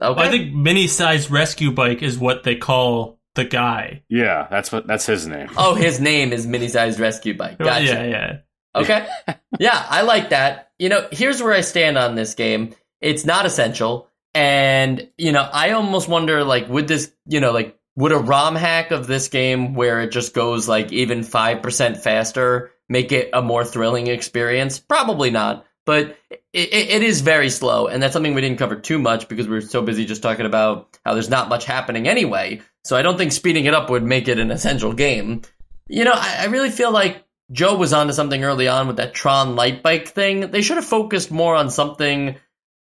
Okay. 0.00 0.20
I 0.20 0.30
think 0.30 0.54
mini-sized 0.54 1.30
rescue 1.30 1.72
bike 1.72 2.02
is 2.02 2.18
what 2.18 2.42
they 2.42 2.56
call 2.56 3.20
the 3.34 3.44
guy. 3.44 4.02
Yeah, 4.08 4.46
that's 4.50 4.72
what 4.72 4.86
that's 4.86 5.06
his 5.06 5.26
name. 5.26 5.48
oh, 5.56 5.74
his 5.74 6.00
name 6.00 6.32
is 6.32 6.46
Mini 6.46 6.68
Sized 6.68 6.98
Rescue 6.98 7.36
Bike. 7.36 7.58
Gotcha. 7.58 7.84
Yeah, 7.84 8.04
yeah. 8.04 8.36
Okay. 8.74 9.06
yeah, 9.60 9.86
I 9.88 10.02
like 10.02 10.30
that. 10.30 10.71
You 10.82 10.88
know, 10.88 11.06
here's 11.12 11.40
where 11.40 11.52
I 11.52 11.60
stand 11.60 11.96
on 11.96 12.16
this 12.16 12.34
game. 12.34 12.74
It's 13.00 13.24
not 13.24 13.46
essential. 13.46 14.08
And, 14.34 15.08
you 15.16 15.30
know, 15.30 15.48
I 15.52 15.70
almost 15.70 16.08
wonder, 16.08 16.42
like, 16.42 16.68
would 16.68 16.88
this, 16.88 17.12
you 17.24 17.38
know, 17.38 17.52
like, 17.52 17.78
would 17.94 18.10
a 18.10 18.18
ROM 18.18 18.56
hack 18.56 18.90
of 18.90 19.06
this 19.06 19.28
game 19.28 19.74
where 19.74 20.00
it 20.00 20.10
just 20.10 20.34
goes, 20.34 20.68
like, 20.68 20.90
even 20.90 21.20
5% 21.20 21.96
faster 21.98 22.72
make 22.88 23.12
it 23.12 23.30
a 23.32 23.40
more 23.40 23.64
thrilling 23.64 24.08
experience? 24.08 24.80
Probably 24.80 25.30
not. 25.30 25.64
But 25.86 26.16
it, 26.52 26.72
it, 26.72 27.02
is 27.04 27.20
very 27.20 27.48
slow. 27.48 27.86
And 27.86 28.02
that's 28.02 28.12
something 28.12 28.34
we 28.34 28.40
didn't 28.40 28.58
cover 28.58 28.74
too 28.74 28.98
much 28.98 29.28
because 29.28 29.46
we 29.46 29.54
were 29.54 29.60
so 29.60 29.82
busy 29.82 30.04
just 30.04 30.20
talking 30.20 30.46
about 30.46 30.98
how 31.04 31.14
there's 31.14 31.30
not 31.30 31.48
much 31.48 31.64
happening 31.64 32.08
anyway. 32.08 32.60
So 32.82 32.96
I 32.96 33.02
don't 33.02 33.18
think 33.18 33.30
speeding 33.30 33.66
it 33.66 33.74
up 33.74 33.88
would 33.88 34.02
make 34.02 34.26
it 34.26 34.40
an 34.40 34.50
essential 34.50 34.94
game. 34.94 35.42
You 35.86 36.02
know, 36.02 36.12
I, 36.12 36.38
I 36.40 36.44
really 36.46 36.70
feel 36.70 36.90
like 36.90 37.24
Joe 37.52 37.76
was 37.76 37.92
onto 37.92 38.12
something 38.12 38.42
early 38.42 38.66
on 38.66 38.86
with 38.86 38.96
that 38.96 39.14
Tron 39.14 39.56
light 39.56 39.82
bike 39.82 40.08
thing. 40.08 40.50
They 40.50 40.62
should 40.62 40.78
have 40.78 40.86
focused 40.86 41.30
more 41.30 41.54
on 41.54 41.70
something 41.70 42.36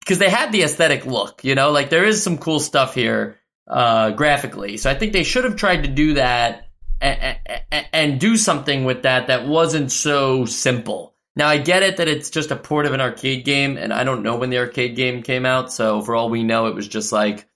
because 0.01 0.19
they 0.19 0.31
had 0.31 0.53
the 0.53 0.63
aesthetic 0.63 1.07
look, 1.07 1.45
you 1.45 1.55
know, 1.55 1.71
like 1.71 1.91
there 1.91 2.05
is 2.05 2.23
some 2.23 2.39
cool 2.39 2.61
stuff 2.61 2.95
here 2.95 3.39
uh, 3.67 4.11
graphically. 4.11 4.77
So 4.77 4.91
I 4.91 4.95
think 4.95 5.13
they 5.13 5.25
should 5.25 5.45
have 5.45 5.57
tried 5.57 5.85
to 5.85 5.89
do 5.89 6.15
that 6.15 6.69
and, 7.01 7.39
and, 7.71 7.87
and 7.93 8.21
do 8.21 8.37
something 8.37 8.85
with 8.85 9.03
that 9.03 9.29
that 9.29 9.47
wasn't 9.47 9.93
so 9.93 10.45
simple. 10.45 11.15
Now 11.37 11.49
I 11.49 11.59
get 11.59 11.83
it 11.83 11.97
that 11.99 12.09
it's 12.09 12.31
just 12.31 12.51
a 12.51 12.57
port 12.57 12.87
of 12.87 12.93
an 12.93 13.01
arcade 13.01 13.45
game, 13.45 13.77
and 13.77 13.93
I 13.93 14.05
don't 14.05 14.23
know 14.23 14.37
when 14.37 14.51
the 14.51 14.59
arcade 14.59 14.97
game 14.97 15.23
came 15.23 15.47
out. 15.47 15.73
So 15.73 16.03
for 16.03 16.15
all 16.15 16.29
we 16.29 16.43
know, 16.43 16.67
it 16.67 16.75
was 16.75 16.89
just 16.89 17.13
like, 17.13 17.49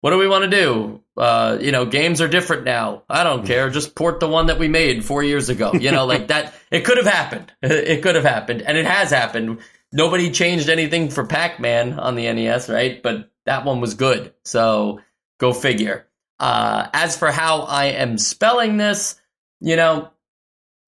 what 0.00 0.10
do 0.10 0.18
we 0.18 0.28
want 0.28 0.44
to 0.44 0.50
do? 0.50 1.02
Uh, 1.20 1.58
you 1.60 1.70
know, 1.70 1.84
games 1.84 2.22
are 2.22 2.28
different 2.28 2.64
now. 2.64 3.02
I 3.06 3.24
don't 3.24 3.44
care. 3.46 3.68
Just 3.68 3.94
port 3.94 4.20
the 4.20 4.28
one 4.28 4.46
that 4.46 4.58
we 4.58 4.68
made 4.68 5.04
four 5.04 5.22
years 5.22 5.50
ago. 5.50 5.74
You 5.74 5.90
know, 5.92 6.06
like 6.06 6.28
that. 6.28 6.54
It 6.70 6.84
could 6.84 6.96
have 6.96 7.06
happened. 7.06 7.52
It 7.62 8.02
could 8.02 8.14
have 8.14 8.24
happened, 8.24 8.62
and 8.62 8.78
it 8.78 8.86
has 8.86 9.10
happened. 9.10 9.58
Nobody 9.92 10.30
changed 10.30 10.70
anything 10.70 11.10
for 11.10 11.26
Pac-Man 11.26 11.98
on 11.98 12.14
the 12.14 12.32
NES, 12.32 12.70
right? 12.70 13.02
But 13.02 13.30
that 13.44 13.66
one 13.66 13.80
was 13.80 13.94
good. 13.94 14.32
So 14.44 15.00
go 15.38 15.52
figure. 15.52 16.06
Uh, 16.38 16.88
as 16.94 17.18
for 17.18 17.30
how 17.30 17.62
I 17.62 17.86
am 17.86 18.16
spelling 18.16 18.78
this, 18.78 19.20
you 19.60 19.76
know, 19.76 20.08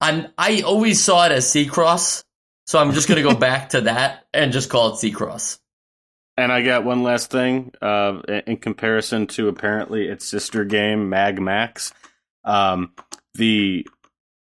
I'm 0.01 0.29
I 0.35 0.61
always 0.61 1.03
saw 1.03 1.27
it 1.27 1.31
as 1.31 1.47
C-Cross, 1.47 2.23
so 2.65 2.79
I'm 2.79 2.93
just 2.93 3.07
gonna 3.07 3.21
go 3.21 3.35
back 3.49 3.69
to 3.69 3.81
that 3.81 4.25
and 4.33 4.51
just 4.51 4.71
call 4.71 4.93
it 4.93 4.97
C-Cross. 4.97 5.59
And 6.35 6.51
I 6.51 6.63
got 6.63 6.83
one 6.83 7.03
last 7.03 7.29
thing. 7.29 7.71
Uh, 7.81 8.21
in 8.47 8.57
comparison 8.57 9.27
to 9.27 9.47
apparently 9.47 10.07
its 10.07 10.25
sister 10.25 10.65
game, 10.65 11.09
Mag 11.09 11.39
Max, 11.39 11.93
um, 12.43 12.91
the 13.35 13.87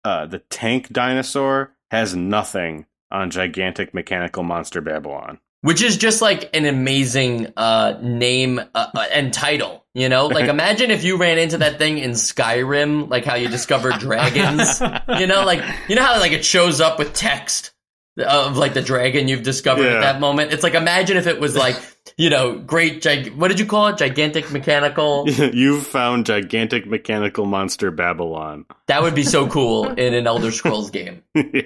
uh, 0.03 0.25
the 0.25 0.39
tank 0.39 0.89
dinosaur 0.89 1.75
has 1.91 2.15
nothing 2.15 2.85
on 3.11 3.31
gigantic 3.31 3.93
mechanical 3.93 4.43
monster 4.43 4.81
Babylon 4.81 5.39
which 5.65 5.81
is 5.81 5.97
just 5.97 6.21
like 6.21 6.55
an 6.55 6.67
amazing 6.67 7.51
uh, 7.57 7.97
name 7.99 8.59
uh, 8.59 8.87
uh 8.93 9.05
and 9.11 9.33
title. 9.33 9.83
You 9.95 10.09
know, 10.09 10.27
like 10.27 10.45
imagine 10.49 10.91
if 10.91 11.03
you 11.03 11.17
ran 11.17 11.39
into 11.39 11.57
that 11.57 11.79
thing 11.79 11.97
in 11.97 12.11
Skyrim, 12.11 13.09
like 13.09 13.25
how 13.25 13.33
you 13.33 13.47
discover 13.47 13.89
dragons. 13.99 14.79
you 15.19 15.25
know, 15.25 15.43
like 15.43 15.63
you 15.89 15.95
know 15.95 16.03
how 16.03 16.19
like 16.19 16.33
it 16.33 16.45
shows 16.45 16.81
up 16.81 16.99
with 16.99 17.13
text 17.13 17.71
of 18.17 18.57
like 18.57 18.73
the 18.73 18.81
dragon 18.81 19.27
you've 19.27 19.43
discovered 19.43 19.83
yeah. 19.83 19.95
at 19.95 20.01
that 20.01 20.19
moment. 20.19 20.53
It's 20.53 20.63
like 20.63 20.73
imagine 20.73 21.17
if 21.17 21.27
it 21.27 21.39
was 21.39 21.55
like 21.55 21.75
you 22.17 22.29
know 22.29 22.57
great. 22.57 23.01
Gig- 23.01 23.35
what 23.35 23.49
did 23.49 23.59
you 23.59 23.65
call 23.65 23.87
it? 23.87 23.97
Gigantic 23.97 24.51
mechanical. 24.51 25.29
You've 25.29 25.85
found 25.85 26.25
gigantic 26.25 26.85
mechanical 26.87 27.45
monster 27.45 27.91
Babylon. 27.91 28.65
That 28.87 29.01
would 29.01 29.15
be 29.15 29.23
so 29.23 29.47
cool 29.49 29.89
in 29.89 30.13
an 30.13 30.27
Elder 30.27 30.51
Scrolls 30.51 30.91
game. 30.91 31.23
yeah. 31.33 31.61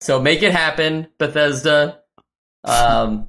So 0.00 0.20
make 0.20 0.42
it 0.42 0.52
happen, 0.52 1.08
Bethesda. 1.18 2.00
Um, 2.62 3.28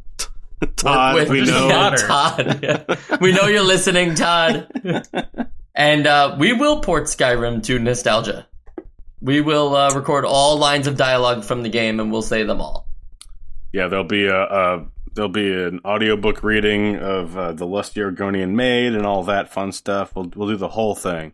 Todd, 0.75 1.15
with, 1.15 1.29
with, 1.29 1.41
we 1.41 1.45
know. 1.45 1.67
Yeah, 1.67 1.95
Todd. 1.95 2.59
Yeah. 2.63 3.17
we 3.21 3.31
know 3.31 3.47
you're 3.47 3.63
listening, 3.63 4.15
Todd. 4.15 4.67
and 5.73 6.07
uh, 6.07 6.35
we 6.37 6.53
will 6.53 6.81
port 6.81 7.05
Skyrim 7.05 7.63
to 7.63 7.79
nostalgia. 7.79 8.47
We 9.25 9.41
will 9.41 9.75
uh, 9.75 9.91
record 9.95 10.23
all 10.23 10.57
lines 10.59 10.85
of 10.85 10.97
dialogue 10.97 11.43
from 11.43 11.63
the 11.63 11.69
game, 11.69 11.99
and 11.99 12.11
we'll 12.11 12.21
say 12.21 12.43
them 12.43 12.61
all. 12.61 12.87
Yeah, 13.73 13.87
there'll 13.87 14.05
be 14.05 14.27
a, 14.27 14.39
a 14.39 14.85
there'll 15.15 15.31
be 15.31 15.51
an 15.51 15.79
audiobook 15.83 16.43
reading 16.43 16.97
of 16.97 17.35
uh, 17.35 17.53
the 17.53 17.65
lusty 17.65 18.01
Argonian 18.01 18.51
maid 18.51 18.93
and 18.93 19.03
all 19.03 19.23
that 19.23 19.51
fun 19.51 19.71
stuff. 19.71 20.15
We'll 20.15 20.31
we'll 20.35 20.49
do 20.49 20.57
the 20.57 20.69
whole 20.69 20.93
thing. 20.93 21.33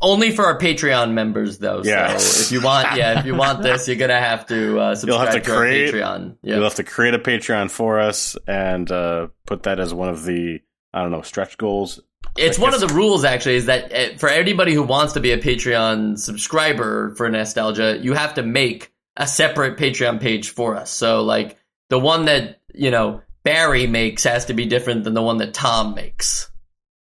Only 0.00 0.30
for 0.30 0.46
our 0.46 0.58
Patreon 0.58 1.12
members, 1.12 1.58
though. 1.58 1.82
Yeah. 1.84 2.16
So 2.16 2.40
if 2.40 2.52
you 2.52 2.62
want, 2.62 2.96
yeah, 2.96 3.20
if 3.20 3.26
you 3.26 3.34
want 3.34 3.62
this, 3.62 3.86
you're 3.86 3.98
gonna 3.98 4.18
have 4.18 4.46
to 4.46 4.80
uh, 4.80 4.94
subscribe 4.94 5.08
you'll 5.08 5.26
have 5.26 5.34
to, 5.34 5.40
to 5.40 5.56
create, 5.58 5.92
Patreon. 5.92 6.36
Yep. 6.40 6.54
You'll 6.54 6.64
have 6.64 6.74
to 6.76 6.84
create 6.84 7.12
a 7.12 7.18
Patreon 7.18 7.70
for 7.70 8.00
us 8.00 8.34
and 8.46 8.90
uh, 8.90 9.28
put 9.44 9.64
that 9.64 9.78
as 9.78 9.92
one 9.92 10.08
of 10.08 10.24
the 10.24 10.60
I 10.94 11.02
don't 11.02 11.10
know 11.10 11.20
stretch 11.20 11.58
goals. 11.58 12.00
It's 12.36 12.58
one 12.58 12.74
of 12.74 12.80
the 12.80 12.88
rules, 12.88 13.24
actually, 13.24 13.56
is 13.56 13.66
that 13.66 13.92
uh, 13.92 14.16
for 14.18 14.28
anybody 14.28 14.72
who 14.72 14.82
wants 14.82 15.14
to 15.14 15.20
be 15.20 15.32
a 15.32 15.38
Patreon 15.38 16.18
subscriber 16.18 17.14
for 17.16 17.28
Nostalgia, 17.28 17.98
you 18.00 18.14
have 18.14 18.34
to 18.34 18.42
make 18.42 18.92
a 19.16 19.26
separate 19.26 19.76
Patreon 19.76 20.20
page 20.20 20.50
for 20.50 20.76
us. 20.76 20.90
So, 20.90 21.22
like 21.22 21.58
the 21.88 21.98
one 21.98 22.26
that 22.26 22.60
you 22.72 22.90
know 22.90 23.22
Barry 23.42 23.86
makes 23.86 24.24
has 24.24 24.46
to 24.46 24.54
be 24.54 24.66
different 24.66 25.04
than 25.04 25.14
the 25.14 25.22
one 25.22 25.38
that 25.38 25.52
Tom 25.54 25.94
makes. 25.94 26.50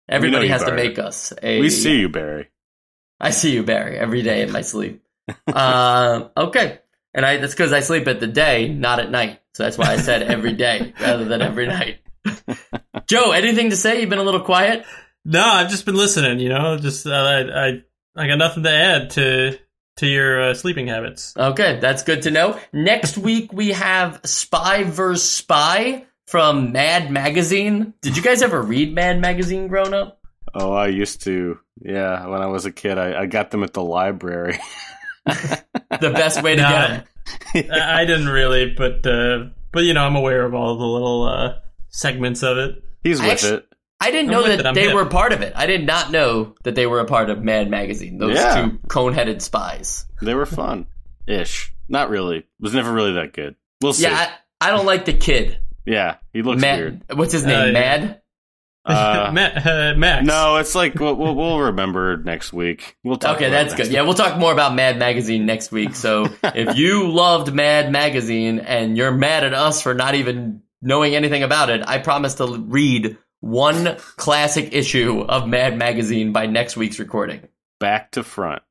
Everybody 0.08 0.48
has 0.48 0.64
Barry. 0.64 0.76
to 0.76 0.88
make 0.88 0.98
us 0.98 1.32
a. 1.42 1.60
We 1.60 1.70
see 1.70 2.00
you, 2.00 2.08
Barry. 2.08 2.48
I 3.20 3.30
see 3.30 3.52
you, 3.54 3.62
Barry, 3.62 3.96
every 3.96 4.22
day 4.22 4.42
in 4.42 4.52
my 4.52 4.60
sleep. 4.62 5.02
uh, 5.46 6.28
okay. 6.36 6.80
And 7.14 7.24
I, 7.24 7.36
that's 7.36 7.54
because 7.54 7.72
I 7.72 7.80
sleep 7.80 8.08
at 8.08 8.20
the 8.20 8.26
day, 8.26 8.68
not 8.68 8.98
at 8.98 9.10
night. 9.10 9.40
So 9.54 9.62
that's 9.62 9.78
why 9.78 9.92
I 9.92 9.98
said 9.98 10.22
every 10.22 10.54
day 10.54 10.94
rather 11.00 11.24
than 11.24 11.42
every 11.42 11.66
night. 11.66 11.98
Joe, 13.12 13.32
anything 13.32 13.68
to 13.68 13.76
say? 13.76 14.00
You've 14.00 14.08
been 14.08 14.20
a 14.20 14.22
little 14.22 14.40
quiet. 14.40 14.86
No, 15.22 15.44
I've 15.44 15.68
just 15.68 15.84
been 15.84 15.96
listening. 15.96 16.40
You 16.40 16.48
know, 16.48 16.78
just 16.78 17.06
uh, 17.06 17.10
I, 17.10 17.66
I 17.66 17.82
I 18.16 18.26
got 18.26 18.38
nothing 18.38 18.62
to 18.62 18.70
add 18.70 19.10
to 19.10 19.58
to 19.98 20.06
your 20.06 20.40
uh, 20.40 20.54
sleeping 20.54 20.86
habits. 20.86 21.36
Okay, 21.36 21.78
that's 21.78 22.04
good 22.04 22.22
to 22.22 22.30
know. 22.30 22.58
Next 22.72 23.18
week 23.18 23.52
we 23.52 23.72
have 23.72 24.22
Spy 24.24 24.84
vs 24.84 25.22
Spy 25.28 26.06
from 26.26 26.72
Mad 26.72 27.10
Magazine. 27.10 27.92
Did 28.00 28.16
you 28.16 28.22
guys 28.22 28.40
ever 28.40 28.62
read 28.62 28.94
Mad 28.94 29.20
Magazine 29.20 29.68
growing 29.68 29.92
up? 29.92 30.18
Oh, 30.54 30.72
I 30.72 30.86
used 30.86 31.20
to. 31.24 31.58
Yeah, 31.82 32.26
when 32.28 32.40
I 32.40 32.46
was 32.46 32.64
a 32.64 32.72
kid, 32.72 32.96
I, 32.96 33.20
I 33.20 33.26
got 33.26 33.50
them 33.50 33.62
at 33.62 33.74
the 33.74 33.84
library. 33.84 34.58
the 35.26 35.60
best 36.00 36.42
way 36.42 36.56
to 36.56 36.62
get 36.62 36.88
them. 37.52 37.70
I 37.74 38.06
didn't 38.06 38.30
really, 38.30 38.72
but 38.74 39.06
uh, 39.06 39.50
but 39.70 39.84
you 39.84 39.92
know, 39.92 40.02
I'm 40.02 40.16
aware 40.16 40.46
of 40.46 40.54
all 40.54 40.78
the 40.78 40.86
little 40.86 41.24
uh, 41.24 41.58
segments 41.90 42.42
of 42.42 42.56
it. 42.56 42.82
He's 43.02 43.20
with 43.20 43.30
actually, 43.30 43.56
it. 43.58 43.68
I 44.00 44.10
didn't 44.10 44.30
know 44.30 44.42
that 44.42 44.66
it, 44.66 44.74
they 44.74 44.86
hip. 44.86 44.94
were 44.94 45.06
part 45.06 45.32
of 45.32 45.42
it. 45.42 45.52
I 45.54 45.66
did 45.66 45.86
not 45.86 46.10
know 46.10 46.54
that 46.64 46.74
they 46.74 46.86
were 46.86 47.00
a 47.00 47.04
part 47.04 47.30
of 47.30 47.42
Mad 47.42 47.70
Magazine. 47.70 48.18
Those 48.18 48.36
yeah. 48.36 48.62
two 48.62 48.78
cone-headed 48.88 49.40
spies. 49.40 50.06
They 50.20 50.34
were 50.34 50.46
fun, 50.46 50.86
ish. 51.26 51.72
Not 51.88 52.10
really. 52.10 52.38
It 52.38 52.46
was 52.58 52.74
never 52.74 52.92
really 52.92 53.12
that 53.12 53.32
good. 53.32 53.54
We'll 53.80 53.92
see. 53.92 54.04
Yeah, 54.04 54.32
I, 54.60 54.68
I 54.68 54.70
don't 54.70 54.86
like 54.86 55.04
the 55.04 55.12
kid. 55.12 55.58
Yeah, 55.84 56.16
he 56.32 56.42
looks 56.42 56.60
Mad, 56.60 56.78
weird. 56.78 57.02
What's 57.14 57.32
his 57.32 57.44
name? 57.44 57.70
Uh, 57.70 57.72
Mad. 57.72 58.18
Uh, 58.84 59.28
uh, 59.28 59.94
Max. 59.96 60.26
No, 60.26 60.56
it's 60.56 60.74
like 60.74 60.96
we'll, 60.96 61.14
we'll, 61.14 61.36
we'll 61.36 61.60
remember 61.60 62.16
next 62.16 62.52
week. 62.52 62.96
We'll 63.04 63.16
talk. 63.16 63.36
Okay, 63.36 63.48
that's 63.48 63.74
good. 63.74 63.86
Week. 63.86 63.92
Yeah, 63.92 64.02
we'll 64.02 64.14
talk 64.14 64.36
more 64.40 64.52
about 64.52 64.74
Mad 64.74 64.98
Magazine 64.98 65.46
next 65.46 65.70
week. 65.70 65.94
So 65.94 66.26
if 66.42 66.76
you 66.76 67.08
loved 67.08 67.54
Mad 67.54 67.92
Magazine 67.92 68.58
and 68.58 68.96
you're 68.96 69.12
mad 69.12 69.44
at 69.44 69.54
us 69.54 69.82
for 69.82 69.94
not 69.94 70.16
even 70.16 70.61
knowing 70.82 71.14
anything 71.14 71.42
about 71.42 71.70
it, 71.70 71.82
I 71.86 71.98
promise 71.98 72.34
to 72.34 72.58
read 72.58 73.16
one 73.40 73.96
classic 74.16 74.72
issue 74.72 75.20
of 75.20 75.48
Mad 75.48 75.78
Magazine 75.78 76.32
by 76.32 76.46
next 76.46 76.76
week's 76.76 76.98
recording. 76.98 77.48
Back 77.80 78.12
to 78.12 78.22
front. 78.22 78.62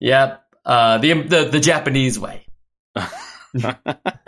Yep. 0.00 0.44
Uh, 0.64 0.98
the 0.98 1.22
the 1.22 1.44
the 1.46 1.60
Japanese 1.60 2.18
way. 2.18 2.46
All 2.96 3.04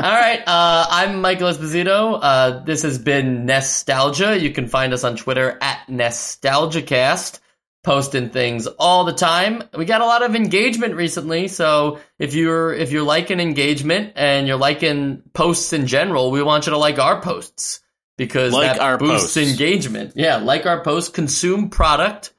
right. 0.00 0.42
Uh, 0.46 0.86
I'm 0.90 1.20
Michael 1.20 1.48
Esposito. 1.48 2.18
Uh, 2.20 2.64
this 2.64 2.82
has 2.82 2.98
been 2.98 3.46
Nostalgia. 3.46 4.38
You 4.38 4.50
can 4.50 4.66
find 4.66 4.92
us 4.92 5.04
on 5.04 5.16
Twitter 5.16 5.58
at 5.60 5.86
NostalgiaCast, 5.88 7.38
posting 7.82 8.30
things 8.30 8.66
all 8.66 9.04
the 9.04 9.12
time. 9.12 9.62
We 9.76 9.84
got 9.84 10.00
a 10.00 10.06
lot 10.06 10.22
of 10.22 10.34
engagement 10.34 10.94
recently, 10.94 11.48
so 11.48 11.98
if 12.18 12.34
you're 12.34 12.72
if 12.72 12.92
you're 12.92 13.02
liking 13.02 13.40
engagement 13.40 14.12
and 14.16 14.46
you're 14.46 14.56
liking 14.56 15.22
posts 15.32 15.72
in 15.72 15.86
general, 15.86 16.30
we 16.30 16.42
want 16.42 16.66
you 16.66 16.70
to 16.70 16.78
like 16.78 16.98
our 16.98 17.20
posts 17.20 17.80
because 18.16 18.52
like 18.52 18.76
that 18.76 18.98
boosts 18.98 19.34
posts. 19.34 19.36
engagement. 19.36 20.12
Yeah, 20.14 20.36
like 20.36 20.66
our 20.66 20.82
posts, 20.82 21.10
consume 21.10 21.70
product, 21.70 22.32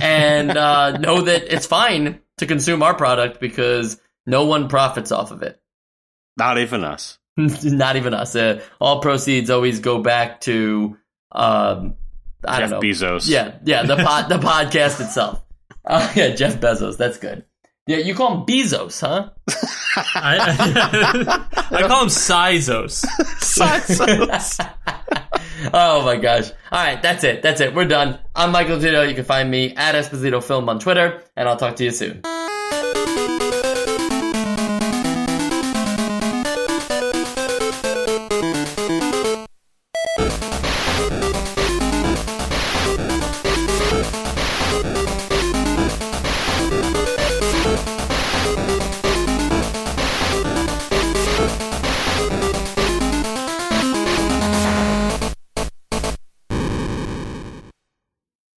and 0.00 0.56
uh, 0.56 0.96
know 0.98 1.22
that 1.22 1.52
it's 1.52 1.66
fine 1.66 2.20
to 2.38 2.46
consume 2.46 2.82
our 2.82 2.94
product 2.94 3.40
because 3.40 4.00
no 4.26 4.44
one 4.44 4.68
profits 4.68 5.12
off 5.12 5.30
of 5.30 5.42
it. 5.42 5.60
Not 6.36 6.58
even 6.58 6.84
us. 6.84 7.18
Not 7.36 7.96
even 7.96 8.14
us. 8.14 8.36
Uh, 8.36 8.62
all 8.80 9.00
proceeds 9.00 9.50
always 9.50 9.80
go 9.80 10.00
back 10.02 10.40
to 10.42 10.96
um, 11.32 11.96
I 12.46 12.60
Jeff 12.60 12.70
don't 12.70 12.80
know. 12.82 12.88
Bezos. 12.88 13.28
Yeah, 13.28 13.58
yeah. 13.64 13.82
The 13.84 13.96
pod, 13.96 14.28
the 14.28 14.38
podcast 14.38 15.00
itself. 15.00 15.42
Uh, 15.84 16.10
yeah, 16.14 16.30
Jeff 16.30 16.60
Bezos. 16.60 16.96
That's 16.96 17.18
good. 17.18 17.44
Yeah, 17.86 17.98
you 17.98 18.14
call 18.14 18.38
him 18.38 18.46
Bezos, 18.46 19.00
huh? 19.00 19.30
I, 20.14 20.38
I, 20.38 21.46
I, 21.84 21.86
call 21.86 22.04
him 22.04 22.08
Sizos. 22.08 23.04
Sizos. 23.40 24.70
oh 25.74 26.02
my 26.02 26.16
gosh. 26.16 26.50
All 26.72 26.82
right, 26.82 27.02
that's 27.02 27.24
it. 27.24 27.42
That's 27.42 27.60
it. 27.60 27.74
We're 27.74 27.84
done. 27.84 28.18
I'm 28.34 28.52
Michael 28.52 28.80
Tito. 28.80 29.02
You 29.02 29.14
can 29.14 29.24
find 29.24 29.50
me 29.50 29.74
at 29.76 29.94
Esposito 29.94 30.42
Film 30.42 30.70
on 30.70 30.78
Twitter, 30.78 31.22
and 31.36 31.46
I'll 31.46 31.58
talk 31.58 31.76
to 31.76 31.84
you 31.84 31.90
soon. 31.90 32.22